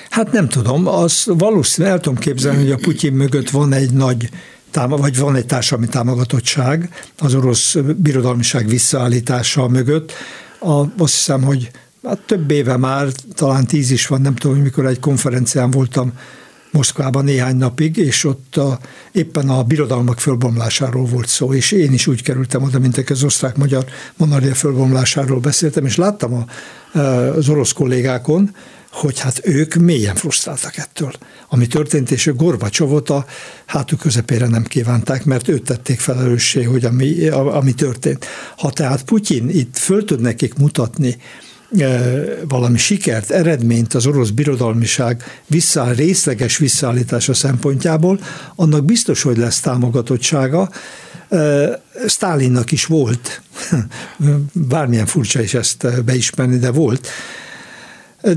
[0.10, 4.30] Hát nem tudom, az valószínűleg el tudom képzelni, hogy a Putyin mögött van egy nagy
[4.74, 10.12] vagy van egy társadalmi támogatottság az orosz birodalmiság visszaállítása mögött.
[10.60, 11.72] A, azt hiszem, hogy
[12.04, 16.14] hát több éve már, talán tíz is van, nem tudom, hogy mikor egy konferencián voltam
[16.72, 18.80] Moszkvában néhány napig, és ott a,
[19.12, 23.86] éppen a birodalmak fölbomlásáról volt szó, és én is úgy kerültem oda, mint az osztrák-magyar
[24.18, 26.46] monarchia fölbomlásáról beszéltem, és láttam a,
[27.00, 28.56] az orosz kollégákon,
[28.92, 31.12] hogy hát ők mélyen frusztráltak ettől.
[31.50, 33.26] Ami történt, és ők Gorbacsovot a
[33.66, 38.26] hátuk közepére nem kívánták, mert őt tették felelőssé, hogy ami, ami történt.
[38.58, 41.18] Ha tehát Putyin itt föl tud nekik mutatni
[42.48, 48.20] valami sikert, eredményt az orosz birodalmiság vissza, részleges visszaállítása szempontjából,
[48.56, 50.70] annak biztos, hogy lesz támogatottsága.
[52.08, 53.42] Stálinnak is volt,
[54.54, 57.08] bármilyen furcsa is ezt beismerni, de volt.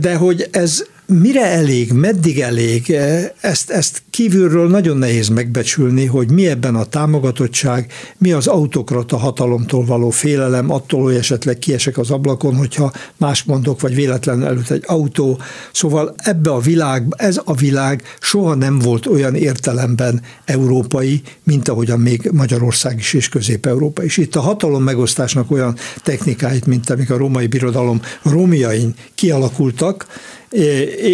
[0.01, 0.85] De hogy ez
[1.21, 6.85] Mire elég, meddig elég, e, ezt, ezt kívülről nagyon nehéz megbecsülni, hogy mi ebben a
[6.85, 13.43] támogatottság, mi az autokrata hatalomtól való félelem, attól, hogy esetleg kiesek az ablakon, hogyha más
[13.43, 15.39] mondok, vagy véletlenül előtt egy autó.
[15.73, 22.01] Szóval ebbe a világ, ez a világ soha nem volt olyan értelemben európai, mint ahogyan
[22.01, 24.17] még Magyarország is és Közép-Európa is.
[24.17, 30.07] Itt a hatalom megosztásnak olyan technikáit, mint amik a római birodalom romjain kialakultak,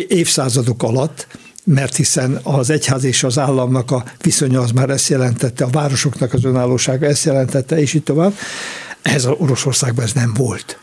[0.08, 1.26] évszázadok alatt,
[1.64, 6.32] mert hiszen az egyház és az államnak a viszonya az már ezt jelentette, a városoknak
[6.32, 8.32] az önállósága ezt jelentette, és így tovább.
[9.02, 10.78] Ez a Oroszországban ez nem volt.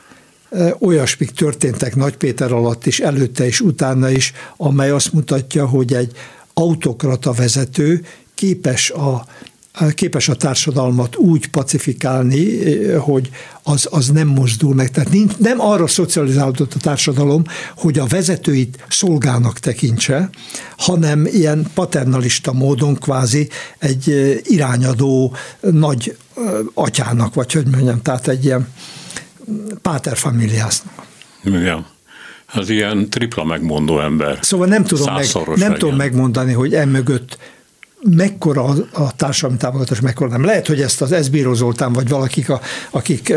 [0.79, 6.11] Olyasmik történtek Nagy Péter alatt is, előtte és utána is, amely azt mutatja, hogy egy
[6.53, 9.25] autokrata vezető képes a
[9.93, 13.29] képes a társadalmat úgy pacifikálni, hogy
[13.63, 14.91] az, az nem mozdul meg.
[14.91, 17.43] Tehát nincs, nem arra szocializálódott a társadalom,
[17.77, 20.29] hogy a vezetőit szolgának tekintse,
[20.77, 26.17] hanem ilyen paternalista módon kvázi egy irányadó nagy
[26.73, 28.67] atyának, vagy hogy mondjam, tehát egy ilyen
[29.81, 31.05] páterfamiliásznak.
[31.43, 31.85] Igen.
[32.53, 34.39] Az ilyen tripla megmondó ember.
[34.41, 37.37] Szóval nem tudom, meg, nem tudom megmondani, hogy emögött
[38.09, 40.43] mekkora a társadalmi támogatás, mekkora nem.
[40.43, 43.33] Lehet, hogy ezt az Esbíró Zoltán, vagy valakik, a, akik...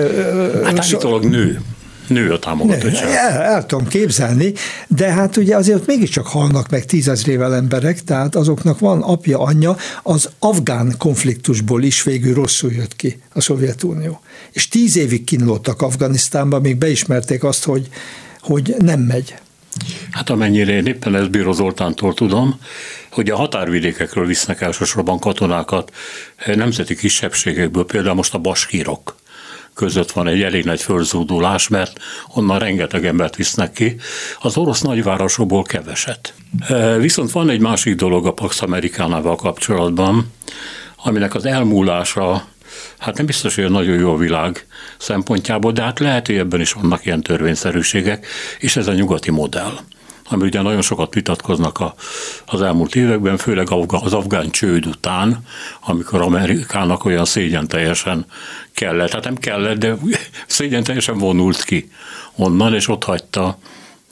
[0.64, 1.60] Hát állítólag nő
[2.08, 3.08] nő a támogatottság.
[3.10, 4.52] El, el tudom képzelni,
[4.88, 10.30] de hát ugye azért mégiscsak halnak meg tízezrével emberek, tehát azoknak van apja, anyja, az
[10.38, 14.20] afgán konfliktusból is végül rosszul jött ki a Szovjetunió.
[14.52, 17.88] És tíz évig kínlottak Afganisztánban, még beismerték azt, hogy,
[18.40, 19.34] hogy nem megy.
[20.10, 22.60] Hát amennyire én éppen ezt Bíró Zoltántól tudom,
[23.10, 25.92] hogy a határvidékekről visznek elsősorban katonákat
[26.36, 29.16] eh, nemzeti kisebbségekből, például most a baskírok
[29.74, 31.98] között van egy elég nagy fölzúdulás, mert
[32.34, 33.96] onnan rengeteg embert visznek ki,
[34.40, 36.34] az orosz nagyvárosokból keveset.
[36.68, 40.32] Eh, viszont van egy másik dolog a Pax Amerikánával kapcsolatban,
[40.96, 42.46] aminek az elmúlása
[42.98, 44.66] hát nem biztos, hogy nagyon jó a világ
[44.98, 48.26] szempontjából, de hát lehet, hogy ebben is vannak ilyen törvényszerűségek,
[48.58, 49.78] és ez a nyugati modell
[50.30, 51.94] ami ugye nagyon sokat vitatkoznak a,
[52.46, 55.44] az elmúlt években, főleg az afgán csőd után,
[55.80, 58.26] amikor Amerikának olyan szégyen teljesen
[58.72, 59.96] kellett, hát nem kellett, de
[60.46, 61.90] szégyen teljesen vonult ki
[62.36, 63.58] onnan, és ott hagyta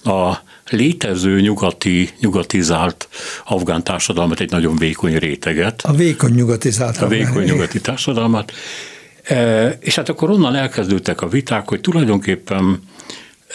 [0.05, 0.35] a
[0.71, 3.09] létező nyugati, nyugatizált
[3.45, 5.83] afgán társadalmat, egy nagyon vékony réteget.
[5.83, 6.97] A vékony nyugatizált.
[6.97, 8.53] A vékony nyugati társadalmat.
[9.23, 12.83] E, és hát akkor onnan elkezdődtek a viták, hogy tulajdonképpen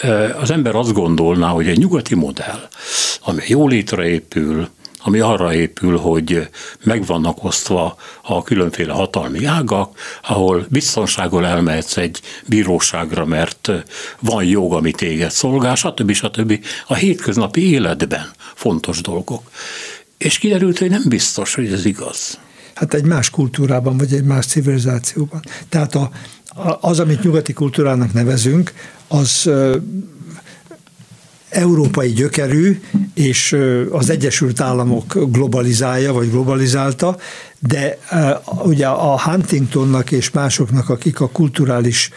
[0.00, 2.68] e, az ember azt gondolná, hogy egy nyugati modell,
[3.20, 4.68] ami jólétre épül,
[5.04, 6.48] ami arra épül, hogy
[6.84, 13.70] meg vannak osztva a különféle hatalmi ágak, ahol biztonsággal elmehetsz egy bíróságra, mert
[14.20, 16.12] van jog, ami téged szolgál, stb.
[16.12, 16.64] stb.
[16.86, 19.50] A hétköznapi életben fontos dolgok.
[20.18, 22.38] És kiderült, hogy nem biztos, hogy ez igaz.
[22.74, 25.42] Hát egy más kultúrában, vagy egy más civilizációban.
[25.68, 26.10] Tehát a,
[26.80, 28.72] az, amit nyugati kultúrának nevezünk,
[29.08, 29.50] az
[31.52, 32.80] európai gyökerű,
[33.14, 33.56] és
[33.90, 37.16] az Egyesült Államok globalizálja, vagy globalizálta,
[37.58, 37.98] de
[38.64, 42.10] ugye a Huntingtonnak és másoknak, akik a kulturális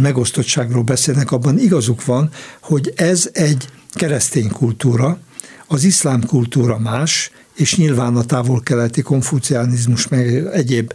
[0.00, 2.30] megosztottságról beszélnek, abban igazuk van,
[2.60, 5.18] hogy ez egy keresztény kultúra,
[5.66, 10.92] az iszlám kultúra más, és nyilván a távol-keleti konfuciánizmus, meg egyéb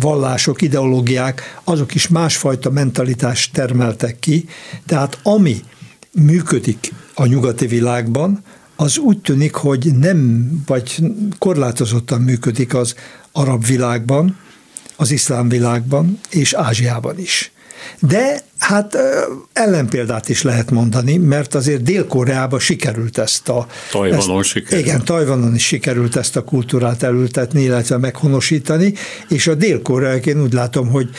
[0.00, 4.48] vallások, ideológiák, azok is másfajta mentalitást termeltek ki.
[4.86, 5.62] Tehát ami
[6.16, 8.42] működik a nyugati világban,
[8.76, 11.02] az úgy tűnik, hogy nem, vagy
[11.38, 12.94] korlátozottan működik az
[13.32, 14.38] arab világban,
[14.96, 17.52] az iszlám világban és Ázsiában is.
[18.00, 18.96] De hát
[19.52, 23.66] ellenpéldát is lehet mondani, mert azért Dél-Koreában sikerült ezt a...
[23.90, 24.86] Tajvanon ezt, sikerült.
[24.86, 28.94] Igen, Tajvanon is sikerült ezt a kultúrát elültetni, illetve meghonosítani,
[29.28, 31.10] és a dél-koreák én úgy látom, hogy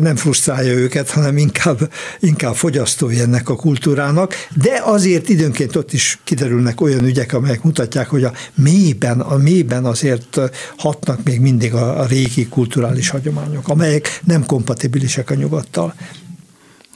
[0.00, 6.18] nem frusztrálja őket, hanem inkább, inkább fogyasztói ennek a kultúrának, de azért időnként ott is
[6.24, 10.40] kiderülnek olyan ügyek, amelyek mutatják, hogy a mélyben, a mélyben azért
[10.76, 15.94] hatnak még mindig a, a régi kulturális hagyományok, amelyek nem kompatibilisek a nyugattal.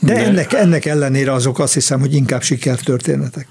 [0.04, 3.46] De, de ennek, ennek ellenére azok azt hiszem, hogy inkább sikertörténetek.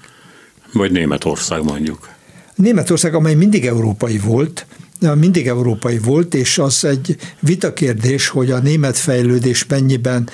[0.72, 2.08] Vagy Németország mondjuk.
[2.54, 4.66] Németország, amely mindig európai volt,
[5.14, 10.28] mindig európai volt, és az egy vitakérdés, hogy a német fejlődés mennyiben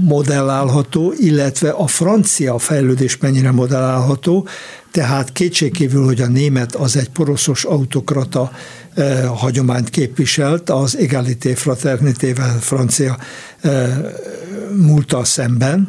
[0.00, 4.48] modellálható, illetve a francia fejlődés mennyire modellálható,
[4.90, 8.52] tehát kétségkívül, hogy a német az egy poroszos autokrata
[8.94, 13.18] eh, hagyományt képviselt, az egalité fraternitével francia
[13.60, 13.96] eh,
[15.22, 15.88] szemben,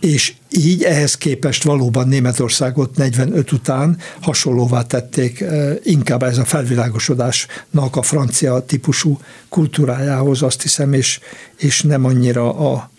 [0.00, 7.96] és így ehhez képest valóban Németországot 45 után hasonlóvá tették eh, inkább ez a felvilágosodásnak
[7.96, 11.20] a francia típusú kultúrájához, azt hiszem, és,
[11.56, 12.90] és nem annyira a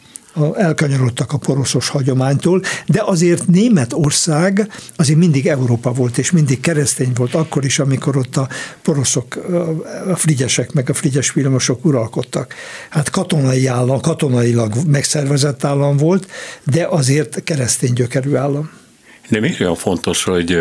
[0.56, 7.34] elkanyarodtak a poroszos hagyománytól, de azért Németország azért mindig Európa volt, és mindig keresztény volt,
[7.34, 8.47] akkor is, amikor ott a
[8.82, 9.36] poroszok,
[10.08, 12.54] a frigyesek, meg a frigyes villamosok uralkodtak.
[12.89, 16.28] Hát katonai állam, katonailag megszervezett állam volt,
[16.63, 18.69] de azért keresztény gyökerű állam.
[19.30, 20.58] De miért olyan fontos, hogy,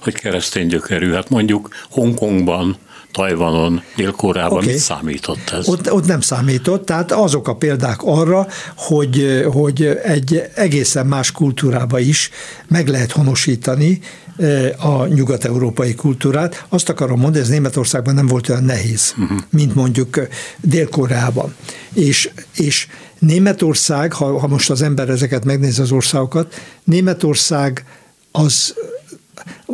[0.00, 1.12] hogy keresztény gyökerű?
[1.12, 2.76] Hát mondjuk Hongkongban
[3.12, 4.66] Tajvanon, Dél-Koreában okay.
[4.66, 5.68] mit számított ez?
[5.68, 8.46] Ott, ott nem számított, tehát azok a példák arra,
[8.76, 12.30] hogy, hogy egy egészen más kultúrába is
[12.68, 14.00] meg lehet honosítani
[14.36, 16.64] eh, a nyugat-európai kultúrát.
[16.68, 19.38] Azt akarom mondani, ez Németországban nem volt olyan nehéz, uh-huh.
[19.50, 20.26] mint mondjuk eh,
[20.60, 21.54] Dél-Koreában.
[21.92, 22.86] És, és
[23.18, 27.84] Németország, ha, ha most az ember ezeket megnézi az országokat, Németország
[28.32, 28.74] az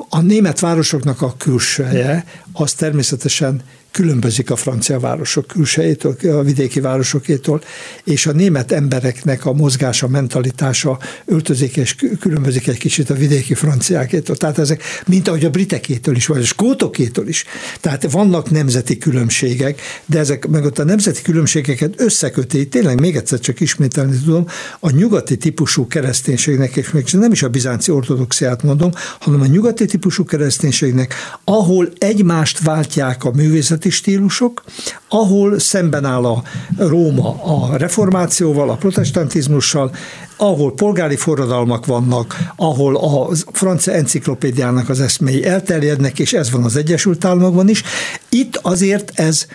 [0.09, 2.25] a német városoknak a külseje
[2.61, 3.62] az természetesen
[3.97, 7.63] különbözik a francia városok külsejétől, a vidéki városokétól,
[8.05, 14.37] és a német embereknek a mozgása, mentalitása öltözik és különbözik egy kicsit a vidéki franciákétól.
[14.37, 17.45] Tehát ezek, mint ahogy a britekétől is, vagy a skótokétől is.
[17.81, 23.41] Tehát vannak nemzeti különbségek, de ezek meg ott a nemzeti különbségeket összeköti, tényleg még egyszer
[23.41, 24.47] csak ismételni tudom,
[24.81, 29.85] a nyugati típusú kereszténységnek, és még nem is a bizánci ortodoxiát mondom, hanem a nyugati
[29.85, 34.64] típusú kereszténységnek, ahol egymást váltják a művészeti nemzeti stílusok,
[35.09, 36.42] ahol szemben áll a
[36.77, 39.90] Róma a reformációval, a protestantizmussal,
[40.37, 46.77] ahol polgári forradalmak vannak, ahol a francia enciklopédiának az eszmei elterjednek, és ez van az
[46.77, 47.83] Egyesült Államokban is.
[48.29, 49.46] Itt azért ez,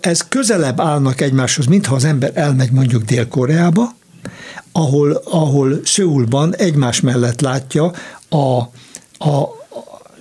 [0.00, 3.94] ez közelebb állnak egymáshoz, mintha az ember elmegy mondjuk Dél-Koreába,
[4.72, 7.92] ahol, ahol Szőulban egymás mellett látja
[8.28, 8.58] a,
[9.18, 9.48] a,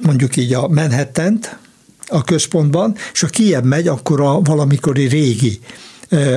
[0.01, 1.59] mondjuk így a Manhattan-t,
[2.11, 5.59] a központban, és ha kiebb megy, akkor a valamikori régi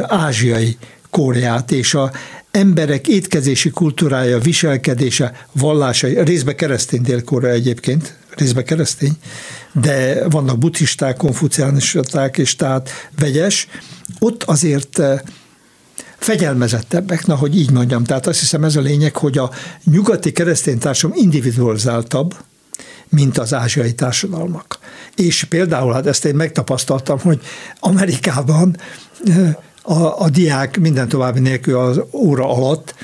[0.03, 0.77] ázsiai
[1.11, 2.13] Koreát, és a
[2.51, 9.13] emberek étkezési kultúrája, viselkedése, vallása, részbe keresztény Dél-Korea egyébként, részbe keresztény,
[9.73, 13.69] de vannak buddhisták, konfuciánisták, és tehát vegyes,
[14.19, 15.01] ott azért
[16.17, 18.05] fegyelmezettebbek, na, hogy így mondjam.
[18.05, 19.51] Tehát azt hiszem ez a lényeg, hogy a
[19.85, 22.35] nyugati keresztény társadalom individualizáltabb,
[23.15, 24.79] mint az ázsiai társadalmak.
[25.17, 27.41] És például, hát ezt én megtapasztaltam, hogy
[27.81, 28.77] Amerikában
[29.83, 32.95] a, a diák minden további nélkül az óra alatt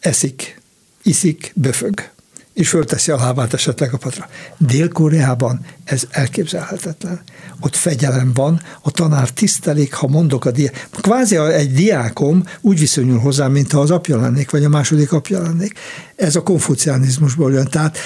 [0.00, 0.60] eszik,
[1.02, 2.11] iszik, böfög
[2.54, 4.28] és fölteszi a lábát esetleg a patra.
[4.58, 7.20] Dél-Koreában ez elképzelhetetlen.
[7.60, 10.88] Ott fegyelem van, a tanár tisztelik, ha mondok a diák.
[11.00, 15.78] Kvázi egy diákom úgy viszonyul hozzám, mintha az apja lennék, vagy a második apja lennék.
[16.16, 17.68] Ez a konfucianizmusból jön.
[17.70, 17.98] Tehát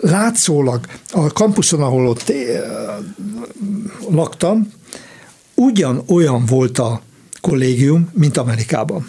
[0.00, 2.60] látszólag a kampuszon, ahol ott eh,
[4.10, 4.72] laktam,
[5.54, 7.02] ugyan olyan volt a
[7.40, 9.08] kollégium, mint Amerikában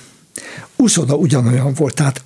[0.75, 2.23] uszoda ugyanolyan volt, tehát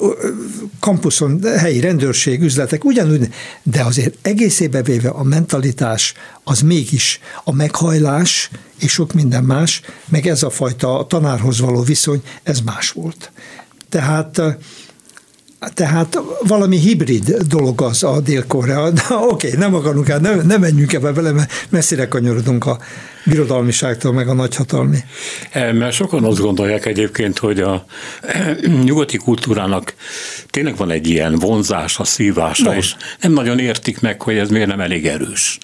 [0.79, 3.33] kampuszon helyi rendőrség, üzletek ugyanúgy,
[3.63, 10.27] de azért egészébe véve a mentalitás az mégis a meghajlás és sok minden más, meg
[10.27, 13.31] ez a fajta tanárhoz való viszony, ez más volt.
[13.89, 14.41] Tehát
[15.73, 18.85] tehát valami hibrid dolog az a Dél-Korea.
[19.09, 22.79] Oké, okay, nem akarunk el, nem, nem menjünk ebbe bele, mert messzire kanyarodunk a
[23.25, 24.97] birodalmiságtól, meg a nagyhatalmi.
[25.51, 27.85] E, mert sokan azt gondolják egyébként, hogy a
[28.83, 29.93] nyugati kultúrának
[30.49, 32.77] tényleg van egy ilyen vonzása, szívása, no.
[32.77, 35.57] és nem nagyon értik meg, hogy ez miért nem elég erős.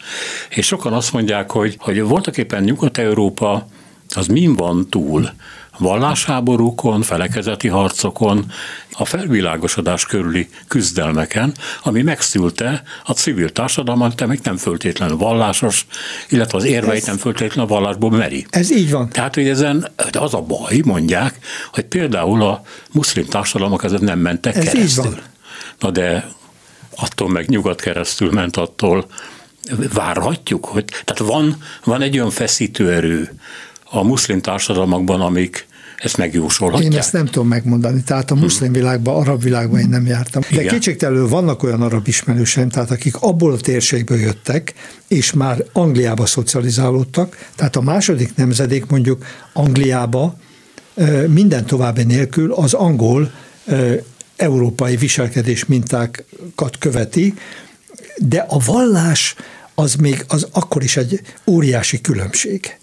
[0.50, 3.68] És sokan azt mondják, hogy, hogy voltak éppen Nyugat-Európa
[4.16, 5.30] az min van túl?
[5.78, 8.52] Vallásháborúkon, felekezeti harcokon,
[8.98, 15.86] a felvilágosodás körüli küzdelmeken, ami megszülte a civil társadalmat, még nem föltétlenül vallásos,
[16.30, 18.46] illetve az érveit ez, nem föltétlenül a vallásból meri.
[18.50, 19.10] Ez így van.
[19.10, 21.40] Tehát, hogy ezen de az a baj, mondják,
[21.72, 22.62] hogy például a
[22.92, 25.06] muszlim társadalmak ezen nem mentek ez keresztül.
[25.06, 25.22] Így van.
[25.80, 26.28] Na de
[26.96, 29.06] attól meg nyugat keresztül ment, attól
[29.94, 33.40] várhatjuk, hogy tehát van, van egy olyan feszítő erő,
[33.90, 35.68] a muszlim társadalmakban, amik
[35.98, 36.92] ezt megjósolhatják?
[36.92, 38.04] Én ezt nem tudom megmondani.
[38.04, 40.42] Tehát a muszlim világban, arab világban én nem jártam.
[40.50, 40.74] De Igen.
[40.74, 44.74] kétségtelenül vannak olyan arab ismerőseim, tehát akik abból a térségből jöttek,
[45.08, 47.50] és már Angliába szocializálódtak.
[47.56, 50.38] Tehát a második nemzedék mondjuk Angliába
[51.28, 53.32] minden további nélkül az angol
[54.36, 57.34] európai viselkedés mintákat követi,
[58.18, 59.36] de a vallás
[59.76, 62.78] az még az akkor is egy óriási különbség.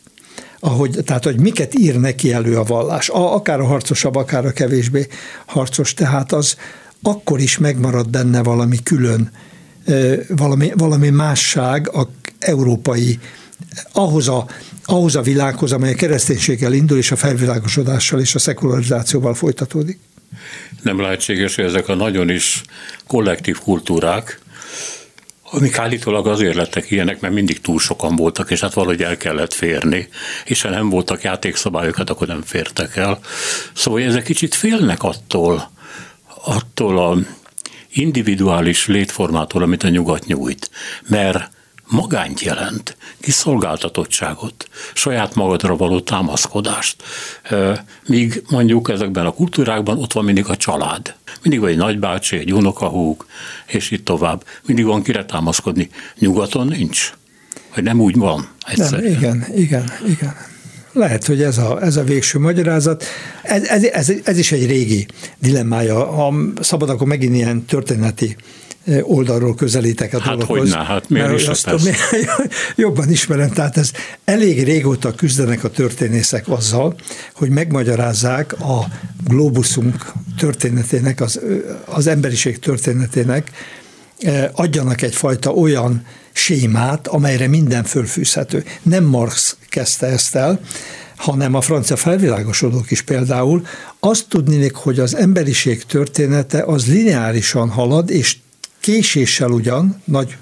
[0.65, 4.53] Ahogy, tehát, hogy miket ír neki elő a vallás, a, akár a harcosabb, akár a
[4.53, 5.07] kevésbé
[5.47, 6.57] harcos, tehát az
[7.03, 9.31] akkor is megmarad benne valami külön,
[10.29, 12.09] valami, valami másság a
[12.39, 13.19] európai
[13.93, 14.47] ahhoz a,
[14.85, 19.99] ahhoz a világhoz, amely a kereszténységgel indul, és a felvilágosodással és a szekularizációval folytatódik.
[20.83, 22.63] Nem lehetséges, hogy ezek a nagyon is
[23.07, 24.41] kollektív kultúrák,
[25.53, 29.53] amik állítólag azért lettek ilyenek, mert mindig túl sokan voltak, és hát valahogy el kellett
[29.53, 30.09] férni,
[30.45, 33.19] és ha nem voltak játékszabályok, hát akkor nem fértek el.
[33.73, 35.71] Szóval ezek kicsit félnek attól,
[36.45, 37.19] attól a
[37.93, 40.71] individuális létformától, amit a nyugat nyújt,
[41.09, 41.51] mert
[41.93, 47.03] magányt jelent, kiszolgáltatottságot, saját magadra való támaszkodást.
[48.07, 51.15] Míg mondjuk ezekben a kultúrákban ott van mindig a család.
[51.43, 53.27] Mindig van egy nagybácsi, egy unokahúg,
[53.67, 54.45] és itt tovább.
[54.67, 55.91] Mindig van kire támaszkodni.
[56.19, 57.13] Nyugaton nincs.
[57.75, 58.49] Vagy nem úgy van.
[58.67, 59.01] Egyszer.
[59.01, 60.37] Nem, igen, igen, igen.
[60.93, 63.05] Lehet, hogy ez a, ez a végső magyarázat.
[63.43, 65.07] Ez, ez, ez, ez is egy régi
[65.39, 66.05] dilemmája.
[66.05, 68.37] Ha szabad, akkor megint ilyen történeti
[69.03, 70.59] oldalról közelítek a hát dologhoz.
[70.59, 71.95] Hogyne, hát miért is azt tudom,
[72.77, 73.91] jobban ismerem, tehát ez
[74.25, 76.95] elég régóta küzdenek a történészek azzal,
[77.35, 78.87] hogy megmagyarázzák a
[79.29, 81.41] globuszunk történetének, az,
[81.85, 83.51] az emberiség történetének,
[84.53, 88.65] adjanak egyfajta olyan sémát, amelyre minden fölfűzhető.
[88.83, 90.61] Nem Marx kezdte ezt el,
[91.17, 93.67] hanem a francia felvilágosodók is például,
[94.01, 98.37] azt tudnék, hogy az emberiség története az lineárisan halad, és
[98.83, 100.37] késéssel ugyan, nagy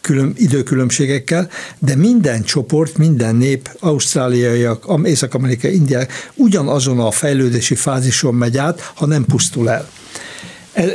[0.00, 8.56] külön, időkülönbségekkel, de minden csoport, minden nép, ausztráliaiak, észak-amerikai, indiák ugyanazon a fejlődési fázison megy
[8.56, 9.88] át, ha nem pusztul el.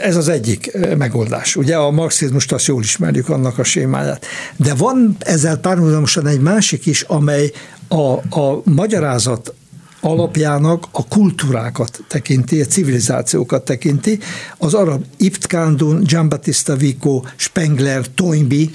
[0.02, 1.56] Ez az egyik megoldás.
[1.56, 4.26] Ugye a marxizmust azt jól ismerjük, annak a sémáját.
[4.56, 7.52] De van ezzel párhuzamosan egy másik is, amely
[7.88, 9.54] a, a magyarázat
[10.02, 14.20] alapjának a kultúrákat tekinti, a civilizációkat tekinti.
[14.58, 18.66] Az arab Ibn Khaldun, Giambattista Vico, Spengler, Toynbee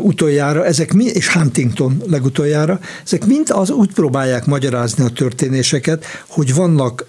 [0.00, 6.54] utoljára, ezek mi, és Huntington legutoljára, ezek mind az úgy próbálják magyarázni a történéseket, hogy
[6.54, 7.06] vannak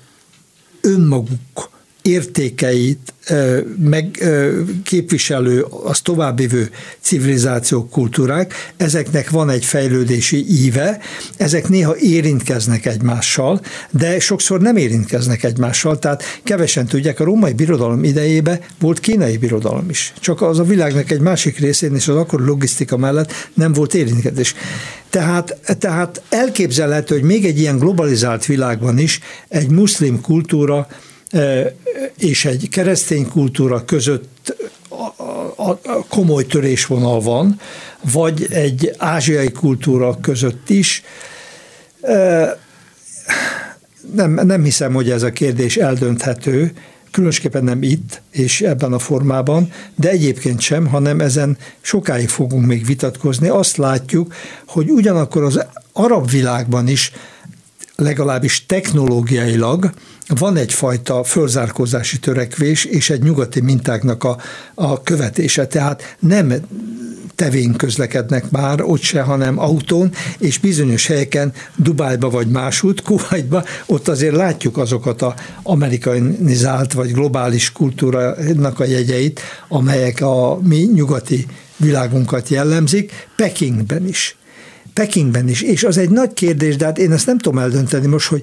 [0.81, 1.69] önmaguk
[2.05, 3.13] értékeit
[3.83, 4.29] meg
[4.83, 10.99] képviselő, az továbbvivő civilizációk, kultúrák, ezeknek van egy fejlődési íve,
[11.37, 18.03] ezek néha érintkeznek egymással, de sokszor nem érintkeznek egymással, tehát kevesen tudják, a római birodalom
[18.03, 20.13] idejébe volt kínai birodalom is.
[20.19, 24.55] Csak az a világnak egy másik részén és az akkor logisztika mellett nem volt érintkezés.
[25.09, 30.87] Tehát, tehát elképzelhető, hogy még egy ilyen globalizált világban is egy muszlim kultúra
[32.17, 34.55] és egy keresztény kultúra között
[35.55, 37.59] a komoly törésvonal van,
[38.11, 41.03] vagy egy ázsiai kultúra között is.
[44.13, 46.71] Nem, nem hiszem, hogy ez a kérdés eldönthető,
[47.11, 52.85] különösképpen nem itt és ebben a formában, de egyébként sem, hanem ezen sokáig fogunk még
[52.85, 53.47] vitatkozni.
[53.47, 54.33] Azt látjuk,
[54.67, 57.11] hogy ugyanakkor az arab világban is
[57.95, 59.89] legalábbis technológiailag
[60.27, 64.37] van egyfajta fölzárkózási törekvés és egy nyugati mintáknak a,
[64.73, 65.67] a követése.
[65.67, 66.53] Tehát nem
[67.35, 74.07] tevén közlekednek már ott se, hanem autón, és bizonyos helyeken, Dubájba vagy másút, Kuwaitba, ott
[74.07, 81.45] azért látjuk azokat a amerikanizált vagy globális kultúrának a jegyeit, amelyek a mi nyugati
[81.77, 84.37] világunkat jellemzik, Pekingben is.
[84.93, 85.61] Pekingben is.
[85.61, 88.41] És az egy nagy kérdés, de hát én ezt nem tudom eldönteni most, hogy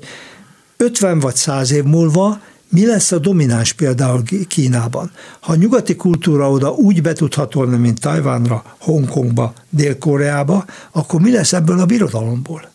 [0.82, 5.10] 50 vagy 100 év múlva mi lesz a domináns például Kínában?
[5.40, 11.52] Ha a nyugati kultúra oda úgy be tud mint Tajvánra, Hongkongba, Dél-Koreába, akkor mi lesz
[11.52, 12.70] ebből a birodalomból?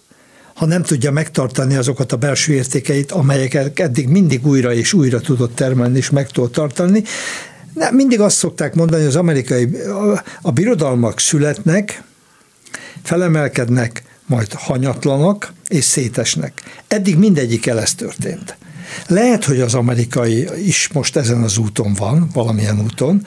[0.54, 5.56] Ha nem tudja megtartani azokat a belső értékeit, amelyeket eddig mindig újra és újra tudott
[5.56, 7.04] termelni és meg tudott tartani,
[7.74, 12.04] nem, mindig azt szokták mondani, hogy az amerikai a, a birodalmak születnek,
[13.04, 16.62] felemelkednek, majd hanyatlanak és szétesnek.
[16.88, 18.58] Eddig mindegyik ez történt.
[19.08, 23.26] Lehet, hogy az amerikai is most ezen az úton van, valamilyen úton,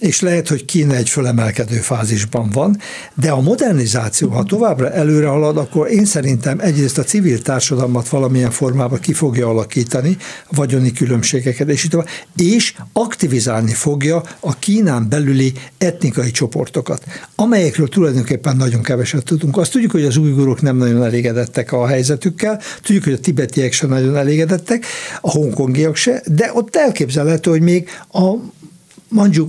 [0.00, 2.78] és lehet, hogy Kína egy fölemelkedő fázisban van,
[3.14, 8.50] de a modernizáció, ha továbbra előre halad, akkor én szerintem egyrészt a civil társadalmat valamilyen
[8.50, 15.52] formában ki fogja alakítani, a vagyoni különbségeket, és, így és aktivizálni fogja a Kínán belüli
[15.78, 19.56] etnikai csoportokat, amelyekről tulajdonképpen nagyon keveset tudunk.
[19.56, 23.88] Azt tudjuk, hogy az újgurok nem nagyon elégedettek a helyzetükkel, tudjuk, hogy a tibetiek sem
[23.88, 24.84] nagyon elégedettek,
[25.20, 28.34] a hongkongiak se, de ott elképzelhető, hogy még a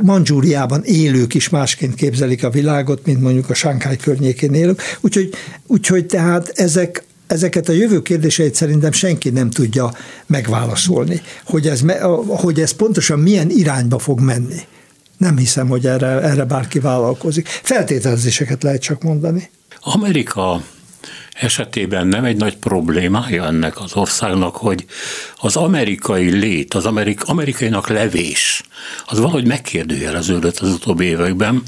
[0.02, 4.82] Mandzsúriában élők is másként képzelik a világot, mint mondjuk a Sánkály környékén élők.
[5.02, 5.34] Úgyhogy,
[5.68, 9.92] úgyhogy tehát ezek ezeket a jövő kérdéseit szerintem senki nem tudja
[10.26, 11.82] megválaszolni, hogy ez,
[12.28, 14.60] hogy ez pontosan milyen irányba fog menni.
[15.18, 17.48] Nem hiszem, hogy erre, erre bárki vállalkozik.
[17.48, 19.50] Feltételezéseket lehet csak mondani.
[19.80, 20.64] Amerika
[21.42, 24.86] esetében nem egy nagy problémája ennek az országnak, hogy
[25.38, 28.64] az amerikai lét, az amerik, amerikainak levés,
[29.08, 31.64] az valahogy megkérdőjeleződött az utóbbi években,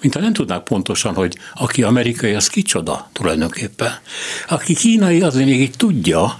[0.00, 3.90] mint ha nem tudnák pontosan, hogy aki amerikai, az kicsoda tulajdonképpen.
[4.48, 6.38] Aki kínai, az még így tudja,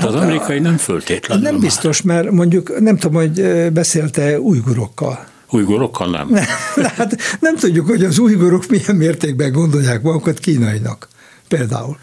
[0.00, 2.22] de az hát amerikai nem föltétlenül Nem biztos, már.
[2.22, 3.42] mert mondjuk nem tudom, hogy
[3.72, 5.26] beszélte újgurokkal.
[5.50, 6.28] Újgorokkal nem?
[6.30, 6.44] nem.
[6.96, 11.08] Hát nem tudjuk, hogy az újgorok milyen mértékben gondolják magukat kínainak
[11.56, 11.96] például.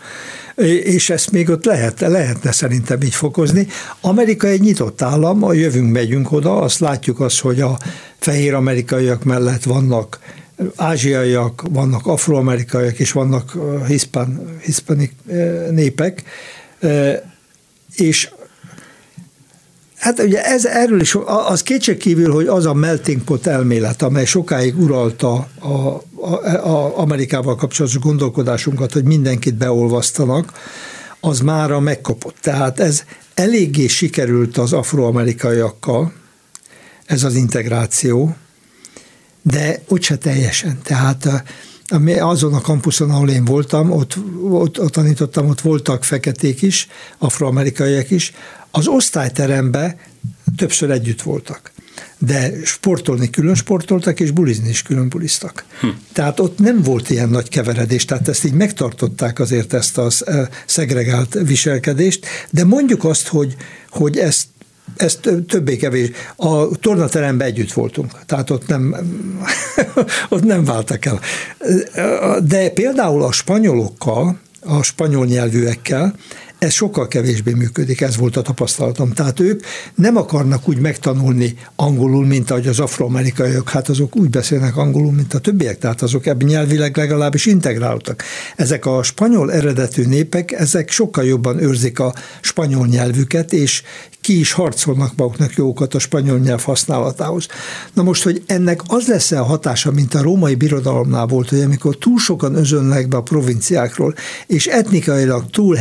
[0.84, 3.68] És ezt még ott lehet, lehetne szerintem így fokozni.
[4.02, 7.78] Amerika egy nyitott állam, a jövünk, megyünk oda, azt látjuk azt, hogy a
[8.20, 10.20] fehér amerikaiak mellett vannak
[10.76, 15.14] ázsiaiak, vannak afroamerikaiak, és vannak hiszpán, hiszpanik
[15.72, 16.24] népek,
[17.96, 18.30] és
[20.00, 24.80] Hát ugye ez, erről is, az kétségkívül, hogy az a melting pot elmélet, amely sokáig
[24.80, 25.68] uralta a,
[26.16, 26.34] a,
[26.64, 30.54] a Amerikával kapcsolatos gondolkodásunkat, hogy mindenkit beolvasztanak,
[31.20, 32.36] az mára megkopott.
[32.42, 36.14] Tehát ez eléggé sikerült az afroamerikaiakkal,
[37.06, 38.36] ez az integráció,
[39.42, 40.80] de ott se teljesen.
[40.84, 41.44] Tehát
[42.20, 46.88] azon a kampuszon, ahol én voltam, ott, ott, ott tanítottam, ott voltak feketék is,
[47.18, 48.34] afroamerikaiak is,
[48.72, 49.98] az osztályterembe
[50.56, 51.72] többször együtt voltak.
[52.18, 55.66] De sportolni külön sportoltak, és bulizni is külön buliztak.
[55.80, 55.88] Hm.
[56.14, 60.10] Tehát ott nem volt ilyen nagy keveredés, tehát ezt így megtartották azért ezt a
[60.66, 63.56] szegregált viselkedést, de mondjuk azt, hogy,
[63.90, 64.46] hogy ezt
[64.96, 66.12] ezt többé-kevés.
[66.36, 68.96] A tornateremben együtt voltunk, tehát ott nem,
[70.30, 71.20] ott nem váltak el.
[72.44, 76.14] De például a spanyolokkal, a spanyol nyelvűekkel
[76.60, 79.12] ez sokkal kevésbé működik, ez volt a tapasztalatom.
[79.12, 79.64] Tehát ők
[79.96, 85.34] nem akarnak úgy megtanulni angolul, mint ahogy az afroamerikaiak, hát azok úgy beszélnek angolul, mint
[85.34, 88.24] a többiek, tehát azok ebben nyelvileg legalábbis integráltak.
[88.56, 93.84] Ezek a spanyol eredetű népek, ezek sokkal jobban őrzik a spanyol nyelvüket, és
[94.22, 97.48] ki is harcolnak maguknak jókat a spanyol nyelv használatához.
[97.94, 101.98] Na most, hogy ennek az lesz-e a hatása, mint a római birodalomnál volt, hogy amikor
[101.98, 104.16] túl sokan özönnek be a provinciákról,
[104.48, 105.76] és etnikailag túl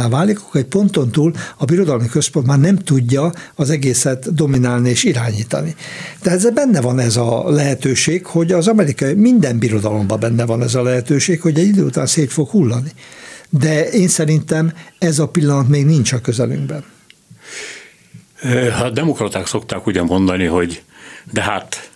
[0.00, 4.88] heterogénná válik, akkor egy ponton túl a birodalmi központ már nem tudja az egészet dominálni
[4.88, 5.74] és irányítani.
[6.20, 10.74] Tehát ez benne van ez a lehetőség, hogy az amerikai minden birodalomban benne van ez
[10.74, 12.92] a lehetőség, hogy egy idő után szét fog hullani.
[13.50, 16.84] De én szerintem ez a pillanat még nincs a közelünkben.
[18.72, 20.82] Hát demokraták szokták ugye mondani, hogy
[21.32, 21.90] de hát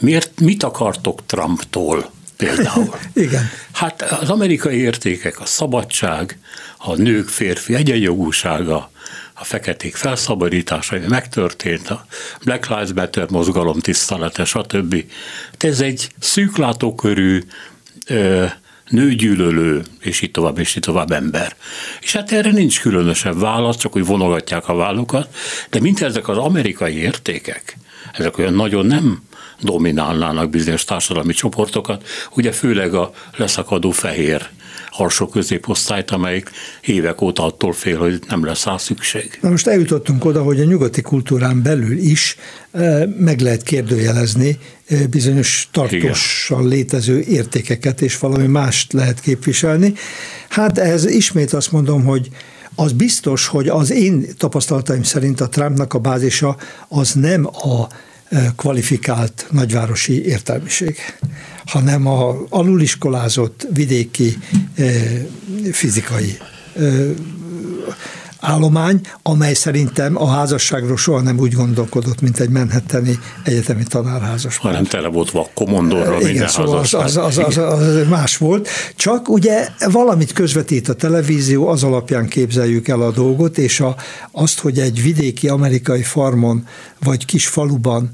[0.00, 2.94] miért, mit akartok Trumptól például?
[3.12, 3.50] Igen.
[3.72, 6.38] Hát az amerikai értékek, a szabadság,
[6.78, 8.90] a nők férfi egyenjogúsága,
[9.34, 12.06] a feketék felszabadítása, ami megtörtént, a
[12.44, 15.04] Black Lives Matter mozgalom tisztelete, stb.
[15.58, 17.42] Ez egy szűklátókörű,
[18.88, 21.56] nőgyűlölő, és így tovább, és így tovább ember.
[22.00, 25.36] És hát erre nincs különösebb válasz, csak úgy vonogatják a vállukat,
[25.70, 27.76] de mint ezek az amerikai értékek,
[28.12, 29.22] ezek olyan nagyon nem
[29.60, 34.48] dominálnának bizonyos társadalmi csoportokat, ugye főleg a leszakadó fehér
[34.96, 36.50] alsó középosztályt, amelyik
[36.80, 39.38] évek óta attól fél, hogy nem lesz rá szükség.
[39.40, 42.36] Na most eljutottunk oda, hogy a nyugati kultúrán belül is
[42.70, 46.70] eh, meg lehet kérdőjelezni eh, bizonyos tartósan Igen.
[46.70, 49.92] létező értékeket, és valami mást lehet képviselni.
[50.48, 52.28] Hát ehhez ismét azt mondom, hogy
[52.74, 56.56] az biztos, hogy az én tapasztalataim szerint a Trumpnak a bázisa
[56.88, 57.88] az nem a
[58.56, 60.96] kvalifikált nagyvárosi értelmiség,
[61.64, 64.38] hanem a aluliskolázott vidéki
[65.72, 66.36] fizikai
[68.44, 74.56] állomány, amely szerintem a házasságról soha nem úgy gondolkodott, mint egy menhetteni egyetemi tanárházas.
[74.56, 78.68] Hanem tele volt vakkomondorral Igen, minden szóval az, az, az, az, az, más volt.
[78.96, 83.96] Csak ugye valamit közvetít a televízió, az alapján képzeljük el a dolgot, és a,
[84.30, 86.66] azt, hogy egy vidéki amerikai farmon
[87.02, 88.10] vagy kis faluban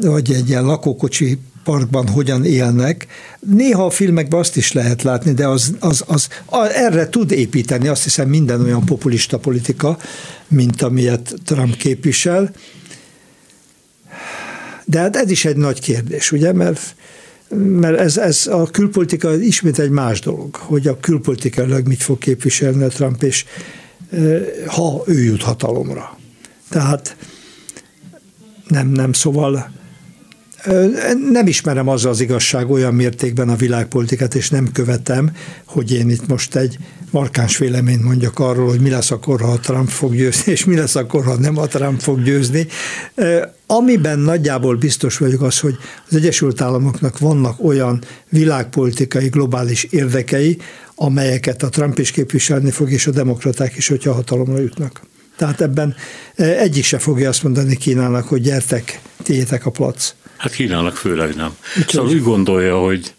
[0.00, 3.06] vagy egy ilyen lakókocsi parkban hogyan élnek.
[3.40, 7.88] Néha a filmekben azt is lehet látni, de az, az, az, az erre tud építeni,
[7.88, 9.98] azt hiszem minden olyan populista politika,
[10.48, 12.52] mint amilyet Trump képvisel.
[14.84, 16.94] De hát ez is egy nagy kérdés, ugye, mert
[17.56, 22.82] mert ez, ez a külpolitika ismét egy más dolog, hogy a külpolitikailag mit fog képviselni
[22.84, 23.44] a Trump, és
[24.66, 26.18] ha ő jut hatalomra.
[26.68, 27.16] Tehát
[28.68, 29.70] nem, nem, szóval
[31.30, 35.30] nem ismerem az az igazság olyan mértékben a világpolitikát, és nem követem,
[35.64, 36.78] hogy én itt most egy
[37.10, 40.76] markáns véleményt mondjak arról, hogy mi lesz akkor, ha a Trump fog győzni, és mi
[40.76, 42.66] lesz akkor, ha nem a Trump fog győzni.
[43.66, 45.76] Amiben nagyjából biztos vagyok az, hogy
[46.08, 50.58] az Egyesült Államoknak vannak olyan világpolitikai, globális érdekei,
[50.94, 55.00] amelyeket a Trump is képviselni fog, és a demokraták is, hogyha hatalomra jutnak.
[55.36, 55.94] Tehát ebben
[56.36, 60.14] egyik se fogja azt mondani Kínának, hogy gyertek, tiétek a plac.
[60.42, 61.56] Hát Kínának főleg nem.
[61.78, 63.14] Úgy szóval úgy gondolja, hogy,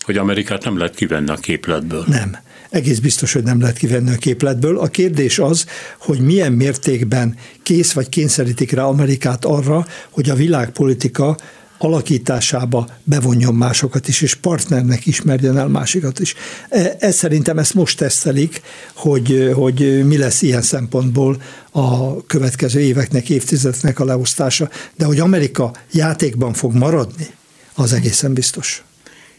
[0.00, 2.04] hogy Amerikát nem lehet kivenni a képletből.
[2.06, 2.36] Nem.
[2.70, 4.78] Egész biztos, hogy nem lehet kivenni a képletből.
[4.78, 5.66] A kérdés az,
[5.98, 11.36] hogy milyen mértékben kész vagy kényszerítik rá Amerikát arra, hogy a világpolitika
[11.82, 16.34] alakításába bevonjon másokat is, és partnernek ismerjen el másikat is.
[16.68, 18.62] E, ez szerintem ezt most tesztelik,
[18.94, 25.72] hogy, hogy mi lesz ilyen szempontból a következő éveknek, évtizedeknek a leosztása, de hogy Amerika
[25.92, 27.26] játékban fog maradni,
[27.74, 28.84] az egészen biztos.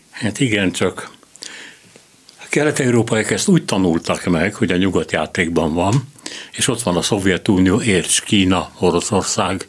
[0.10, 1.12] Hát igen, csak
[2.38, 6.10] a kelet-európaiak ezt úgy tanultak meg, hogy a nyugat játékban van,
[6.52, 9.68] és ott van a Szovjetunió, Ércs, Kína, Oroszország,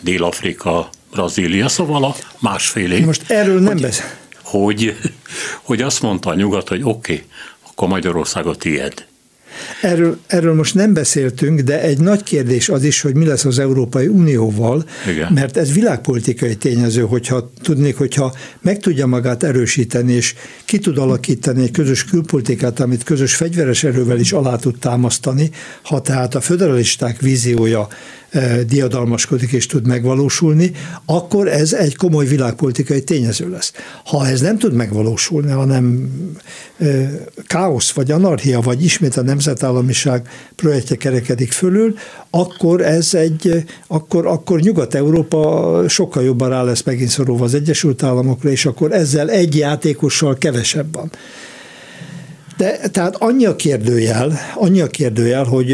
[0.00, 3.04] Dél-Afrika, Brazília, szóval a másfél év.
[3.04, 4.04] Most erről nem beszél.
[4.42, 4.96] Hogy,
[5.62, 7.24] hogy azt mondta a nyugat, hogy oké, okay,
[7.66, 9.06] akkor Magyarország a tied.
[9.82, 13.58] Erről, erről most nem beszéltünk, de egy nagy kérdés az is, hogy mi lesz az
[13.58, 15.32] Európai Unióval, Igen.
[15.32, 20.34] mert ez világpolitikai tényező, hogyha tudnék, hogyha meg tudja magát erősíteni, és
[20.64, 25.50] ki tud alakítani egy közös külpolitikát, amit közös fegyveres erővel is alá tud támasztani,
[25.82, 27.88] ha tehát a föderalisták víziója
[28.66, 30.72] diadalmaskodik és tud megvalósulni,
[31.06, 33.72] akkor ez egy komoly világpolitikai tényező lesz.
[34.04, 36.10] Ha ez nem tud megvalósulni, hanem
[37.46, 41.94] káosz vagy anarchia, vagy ismét a nemzetállamiság projektje kerekedik fölül,
[42.30, 48.50] akkor ez egy, akkor, akkor Nyugat-Európa sokkal jobban rá lesz megint szorulva az Egyesült Államokra,
[48.50, 51.10] és akkor ezzel egy játékossal kevesebb van.
[52.56, 55.70] De tehát annyi a kérdőjel, annyi a kérdőjel, hogy...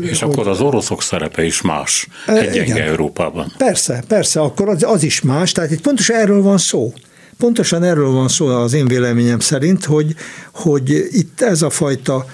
[0.00, 3.52] És hogy, akkor az oroszok szerepe is más egy gyenge Európában.
[3.58, 6.92] Persze, persze, akkor az, az is más, tehát itt pontosan erről van szó.
[7.38, 10.14] Pontosan erről van szó az én véleményem szerint, hogy,
[10.52, 12.26] hogy itt ez a fajta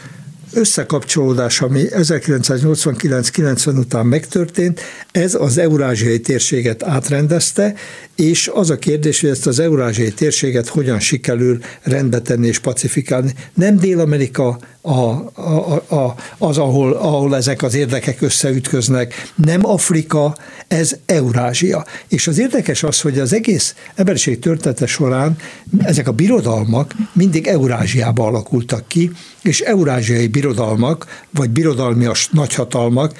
[0.52, 4.80] összekapcsolódás, ami 1989-90 után megtörtént,
[5.12, 7.74] ez az eurázsiai térséget átrendezte,
[8.16, 13.34] és az a kérdés, hogy ezt az eurázsiai térséget hogyan sikerül rendbe tenni és pacifikálni.
[13.54, 20.36] Nem Dél-Amerika a, a, a, az, ahol, ahol ezek az érdekek összeütköznek, nem Afrika,
[20.68, 21.84] ez Eurázsia.
[22.08, 25.36] És az érdekes az, hogy az egész emberiség története során
[25.78, 29.10] ezek a birodalmak mindig Eurázsiába alakultak ki,
[29.42, 33.14] és eurázsiai birodalmak, vagy birodalmias nagyhatalmak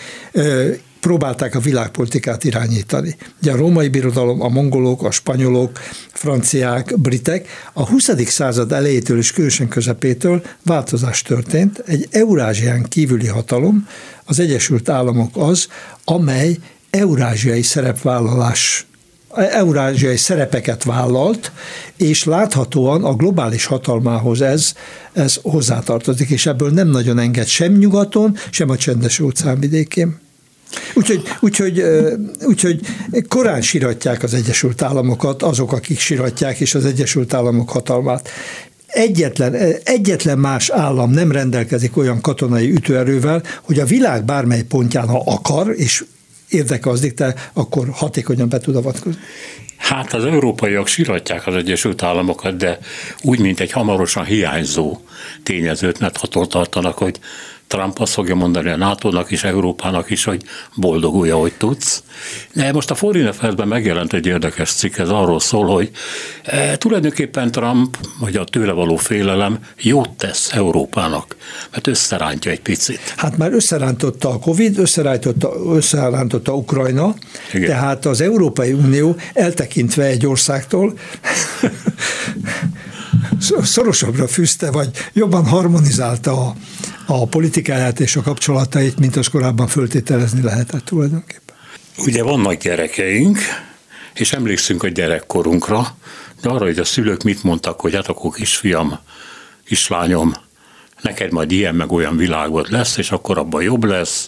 [1.00, 3.16] próbálták a világpolitikát irányítani.
[3.40, 5.78] Ugye a római birodalom, a mongolok, a spanyolok,
[6.12, 8.10] franciák, britek a 20.
[8.26, 11.82] század elejétől és különösen közepétől változás történt.
[11.86, 13.86] Egy Eurázsián kívüli hatalom,
[14.24, 15.68] az Egyesült Államok az,
[16.04, 16.56] amely
[16.90, 18.86] eurázsiai szerepvállalás
[19.35, 21.53] eurázsiai szerepeket vállalt,
[21.97, 24.72] és láthatóan a globális hatalmához ez,
[25.12, 30.18] ez hozzátartozik, és ebből nem nagyon enged sem nyugaton, sem a csendes óceán vidékén.
[30.95, 31.85] Úgyhogy, úgyhogy,
[32.45, 32.81] úgyhogy
[33.28, 38.28] korán siratják az Egyesült Államokat azok, akik siratják, és az Egyesült Államok hatalmát.
[38.87, 39.55] Egyetlen,
[39.85, 45.74] egyetlen más állam nem rendelkezik olyan katonai ütőerővel, hogy a világ bármely pontján, ha akar,
[45.76, 46.05] és
[46.51, 49.20] érdeke az diktál, akkor hatékonyan be tud avatkozni.
[49.76, 52.78] Hát az európaiak siratják az Egyesült Államokat, de
[53.22, 54.98] úgy, mint egy hamarosan hiányzó
[55.42, 57.20] tényezőt, mert attól tartanak, hogy
[57.70, 60.42] Trump azt fogja mondani a NATO-nak is, Európának is, hogy
[60.74, 62.02] boldogulja, hogy tudsz.
[62.52, 65.90] De most a Foreign affairs megjelent egy érdekes cikk, ez arról szól, hogy
[66.42, 71.36] e, tulajdonképpen Trump, vagy a tőle való félelem jót tesz Európának,
[71.70, 73.14] mert összerántja egy picit.
[73.16, 77.14] Hát már összerántotta a Covid, összerántotta, összerántotta Ukrajna,
[77.52, 77.68] Igen.
[77.68, 80.98] tehát az Európai Unió eltekintve egy országtól
[83.62, 86.54] szorosabbra fűzte, vagy jobban harmonizálta a,
[87.18, 91.56] a politikáját és a kapcsolatait, mint az korábban föltételezni lehetett tulajdonképpen.
[91.98, 93.38] Ugye vannak gyerekeink,
[94.14, 95.96] és emlékszünk a gyerekkorunkra,
[96.42, 98.98] de arra, hogy a szülők mit mondtak, hogy hát akkor kisfiam,
[99.64, 100.34] kislányom,
[101.02, 104.26] neked majd ilyen meg olyan világod lesz, és akkor abban jobb lesz,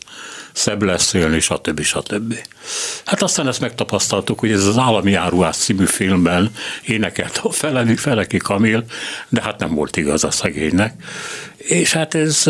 [0.52, 1.80] szebb lesz élni, stb.
[1.80, 2.34] stb.
[3.04, 6.50] Hát aztán ezt megtapasztaltuk, hogy ez az Állami Áruház című filmben
[6.82, 8.84] énekelt a Feleni Feleki Kamil,
[9.28, 10.94] de hát nem volt igaz a szegénynek.
[11.56, 12.44] És hát ez,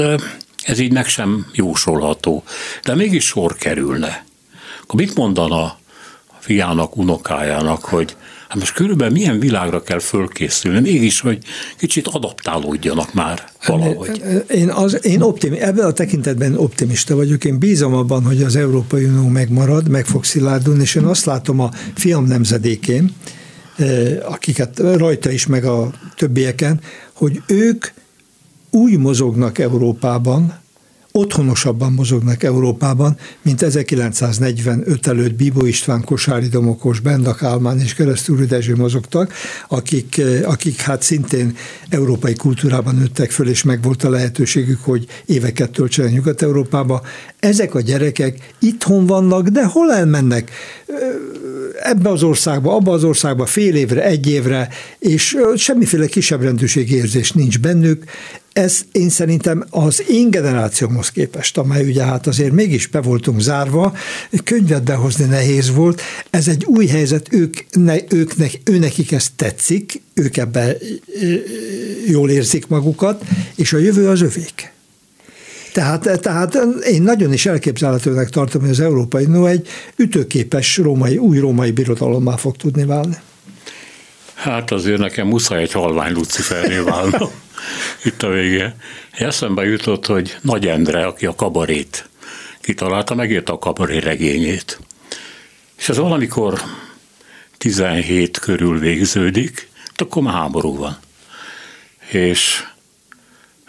[0.62, 2.44] ez így meg sem jósolható.
[2.82, 4.24] De mégis sor kerülne.
[4.82, 5.78] Akkor mit mondana a
[6.38, 8.16] fiának, unokájának, hogy
[8.52, 11.38] Hát most körülbelül milyen világra kell fölkészülni, mégis, hogy
[11.78, 14.22] kicsit adaptálódjanak már valahogy.
[14.48, 17.44] Én, az, én optimi, ebben a tekintetben optimista vagyok.
[17.44, 21.60] Én bízom abban, hogy az Európai Unió megmarad, meg fog szilárdulni, és én azt látom
[21.60, 23.14] a fiam nemzedékén,
[24.22, 26.80] akiket rajta is, meg a többieken,
[27.12, 27.86] hogy ők
[28.70, 30.61] úgy mozognak Európában,
[31.12, 38.76] otthonosabban mozognak Európában, mint 1945 előtt Bíbó István, Kosári Domokos, Benda Kálmán és Keresztúri Dezső
[38.76, 39.32] mozogtak,
[39.68, 41.56] akik, akik hát szintén
[41.88, 47.02] európai kultúrában nőttek föl, és megvolt a lehetőségük, hogy éveket töltsenek Nyugat-Európába.
[47.38, 50.50] Ezek a gyerekek itthon vannak, de hol elmennek?
[51.80, 54.68] Ebbe az országba, abba az országba fél évre, egy évre,
[54.98, 58.04] és semmiféle kisebb rendőrségi érzés nincs bennük.
[58.52, 63.96] Ez én szerintem az én generációmhoz képest, amely ugye hát azért mégis be voltunk zárva,
[64.44, 66.00] könyvet behozni nehéz volt.
[66.30, 70.76] Ez egy új helyzet, ők, ne, őknek, őnekik ez tetszik, ők ebben
[72.06, 74.72] jól érzik magukat, és a jövő az övék.
[75.72, 76.54] Tehát, tehát
[76.90, 82.36] én nagyon is elképzelhetőnek tartom, hogy az Európai Unió egy ütőképes római, új római birodalommá
[82.36, 83.16] fog tudni válni.
[84.34, 87.30] Hát azért nekem muszáj egy halvány Luciferné válna
[88.04, 88.76] itt a vége.
[89.10, 92.08] Eszembe jutott, hogy Nagy Endre, aki a kabarét
[92.60, 94.78] kitalálta, megírta a kabaré regényét.
[95.78, 96.60] És ez valamikor
[97.58, 100.98] 17 körül végződik, akkor már háború van.
[102.10, 102.64] És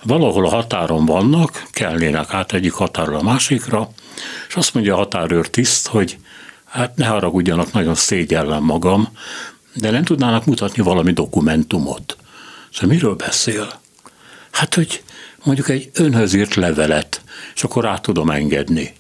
[0.04, 3.90] valahol a határon vannak, kelnének át egyik határra a másikra,
[4.48, 6.18] és azt mondja a határőr tiszt, hogy
[6.66, 9.08] hát ne haragudjanak, nagyon szégyellem magam,
[9.74, 12.18] de nem tudnának mutatni valami dokumentumot.
[12.72, 13.82] Szóval miről beszél?
[14.52, 15.04] Hát, hogy
[15.44, 17.22] mondjuk egy önhöz írt levelet,
[17.56, 18.94] és akkor át tudom engedni.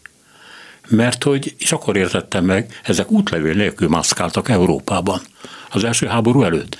[0.87, 5.21] Mert hogy, és akkor értettem meg, ezek útlevél nélkül maszkáltak Európában
[5.69, 6.77] az első háború előtt.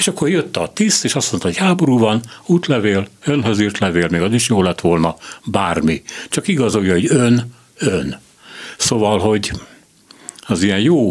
[0.00, 4.08] És akkor jött a tiszt, és azt mondta, hogy háború van, útlevél, önhöz írt levél,
[4.10, 6.02] még az is jó lett volna, bármi.
[6.28, 8.20] Csak igazolja, hogy ön, ön.
[8.78, 9.52] Szóval, hogy
[10.46, 11.10] az ilyen jó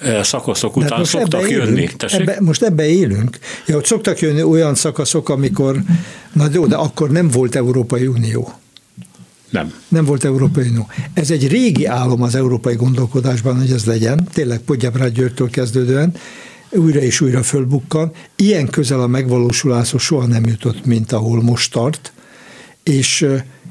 [0.00, 1.88] eh, szakaszok után szoktak jönni.
[1.98, 3.38] Ebbe, most ebbe élünk.
[3.66, 5.82] Ja, hogy szoktak jönni olyan szakaszok, amikor,
[6.32, 8.52] na jó, de akkor nem volt Európai Unió.
[9.50, 9.74] Nem.
[9.88, 10.88] Nem volt Európai Unió.
[11.14, 16.14] Ez egy régi álom az európai gondolkodásban, hogy ez legyen, tényleg Podjabrád Györgytől kezdődően,
[16.70, 18.12] újra és újra fölbukkan.
[18.36, 22.12] Ilyen közel a megvalósuláshoz soha nem jutott, mint ahol most tart,
[22.82, 23.26] és,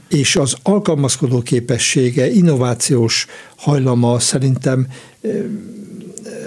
[0.09, 4.87] és az alkalmazkodó képessége, innovációs hajlama szerintem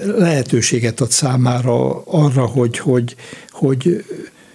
[0.04, 3.16] lehetőséget ad számára arra, hogy, hogy,
[3.50, 4.04] hogy,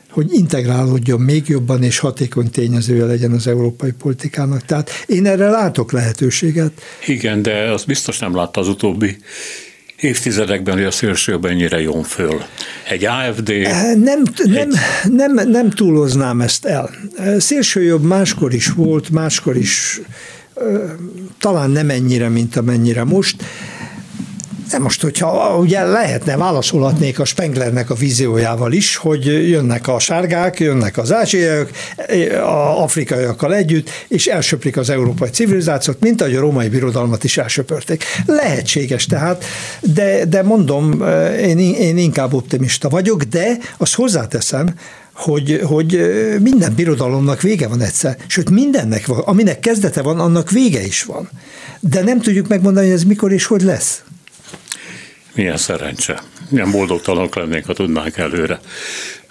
[0.10, 4.62] hogy integrálódjon még jobban és hatékony tényezője legyen az európai politikának.
[4.62, 6.72] Tehát én erre látok lehetőséget.
[7.06, 9.18] Igen, de az biztos nem látta az utóbbi
[10.00, 12.41] évtizedekben, hogy a szélsőben ennyire jön föl.
[12.89, 13.50] Egy AFD...
[13.50, 14.24] Nem, nem,
[14.56, 14.76] egy...
[15.12, 16.89] nem, nem túloznám ezt el.
[17.38, 20.02] Szélsőjobb máskor is volt, máskor is
[21.39, 23.43] talán nem ennyire, mint amennyire most,
[24.76, 30.59] de most, hogyha ugye lehetne, válaszolhatnék a Spenglernek a víziójával is, hogy jönnek a sárgák,
[30.59, 31.69] jönnek az ázsiaiak,
[32.32, 38.03] a afrikaiakkal együtt, és elsöprik az európai civilizációt, mint ahogy a római birodalmat is elsöpörték.
[38.26, 39.43] Lehetséges tehát,
[39.82, 41.03] de, de mondom,
[41.41, 44.73] én, én inkább optimista vagyok, de azt hozzáteszem,
[45.13, 45.99] hogy, hogy
[46.41, 51.30] minden birodalomnak vége van egyszer, sőt mindennek van, aminek kezdete van, annak vége is van.
[51.80, 54.03] De nem tudjuk megmondani, hogy ez mikor és hogy lesz.
[55.36, 56.22] Milyen szerencse.
[56.50, 58.60] Milyen boldogtalanok lennénk, ha tudnánk előre.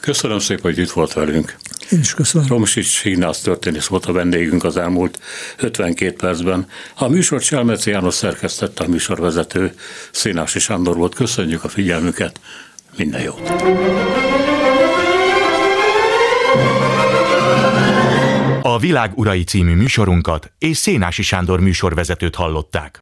[0.01, 1.57] Köszönöm szépen, hogy itt volt velünk.
[1.91, 2.47] Én is köszönöm.
[2.47, 5.19] Romsics Ignász történész volt a vendégünk az elmúlt
[5.59, 6.67] 52 percben.
[6.95, 9.75] A műsor Cselmeci János szerkesztette a műsorvezető
[10.11, 11.15] Szénási Sándor volt.
[11.15, 12.41] Köszönjük a figyelmüket.
[12.97, 13.53] Minden jót!
[18.63, 23.01] A Világ Urai című műsorunkat és Szénási Sándor műsorvezetőt hallották.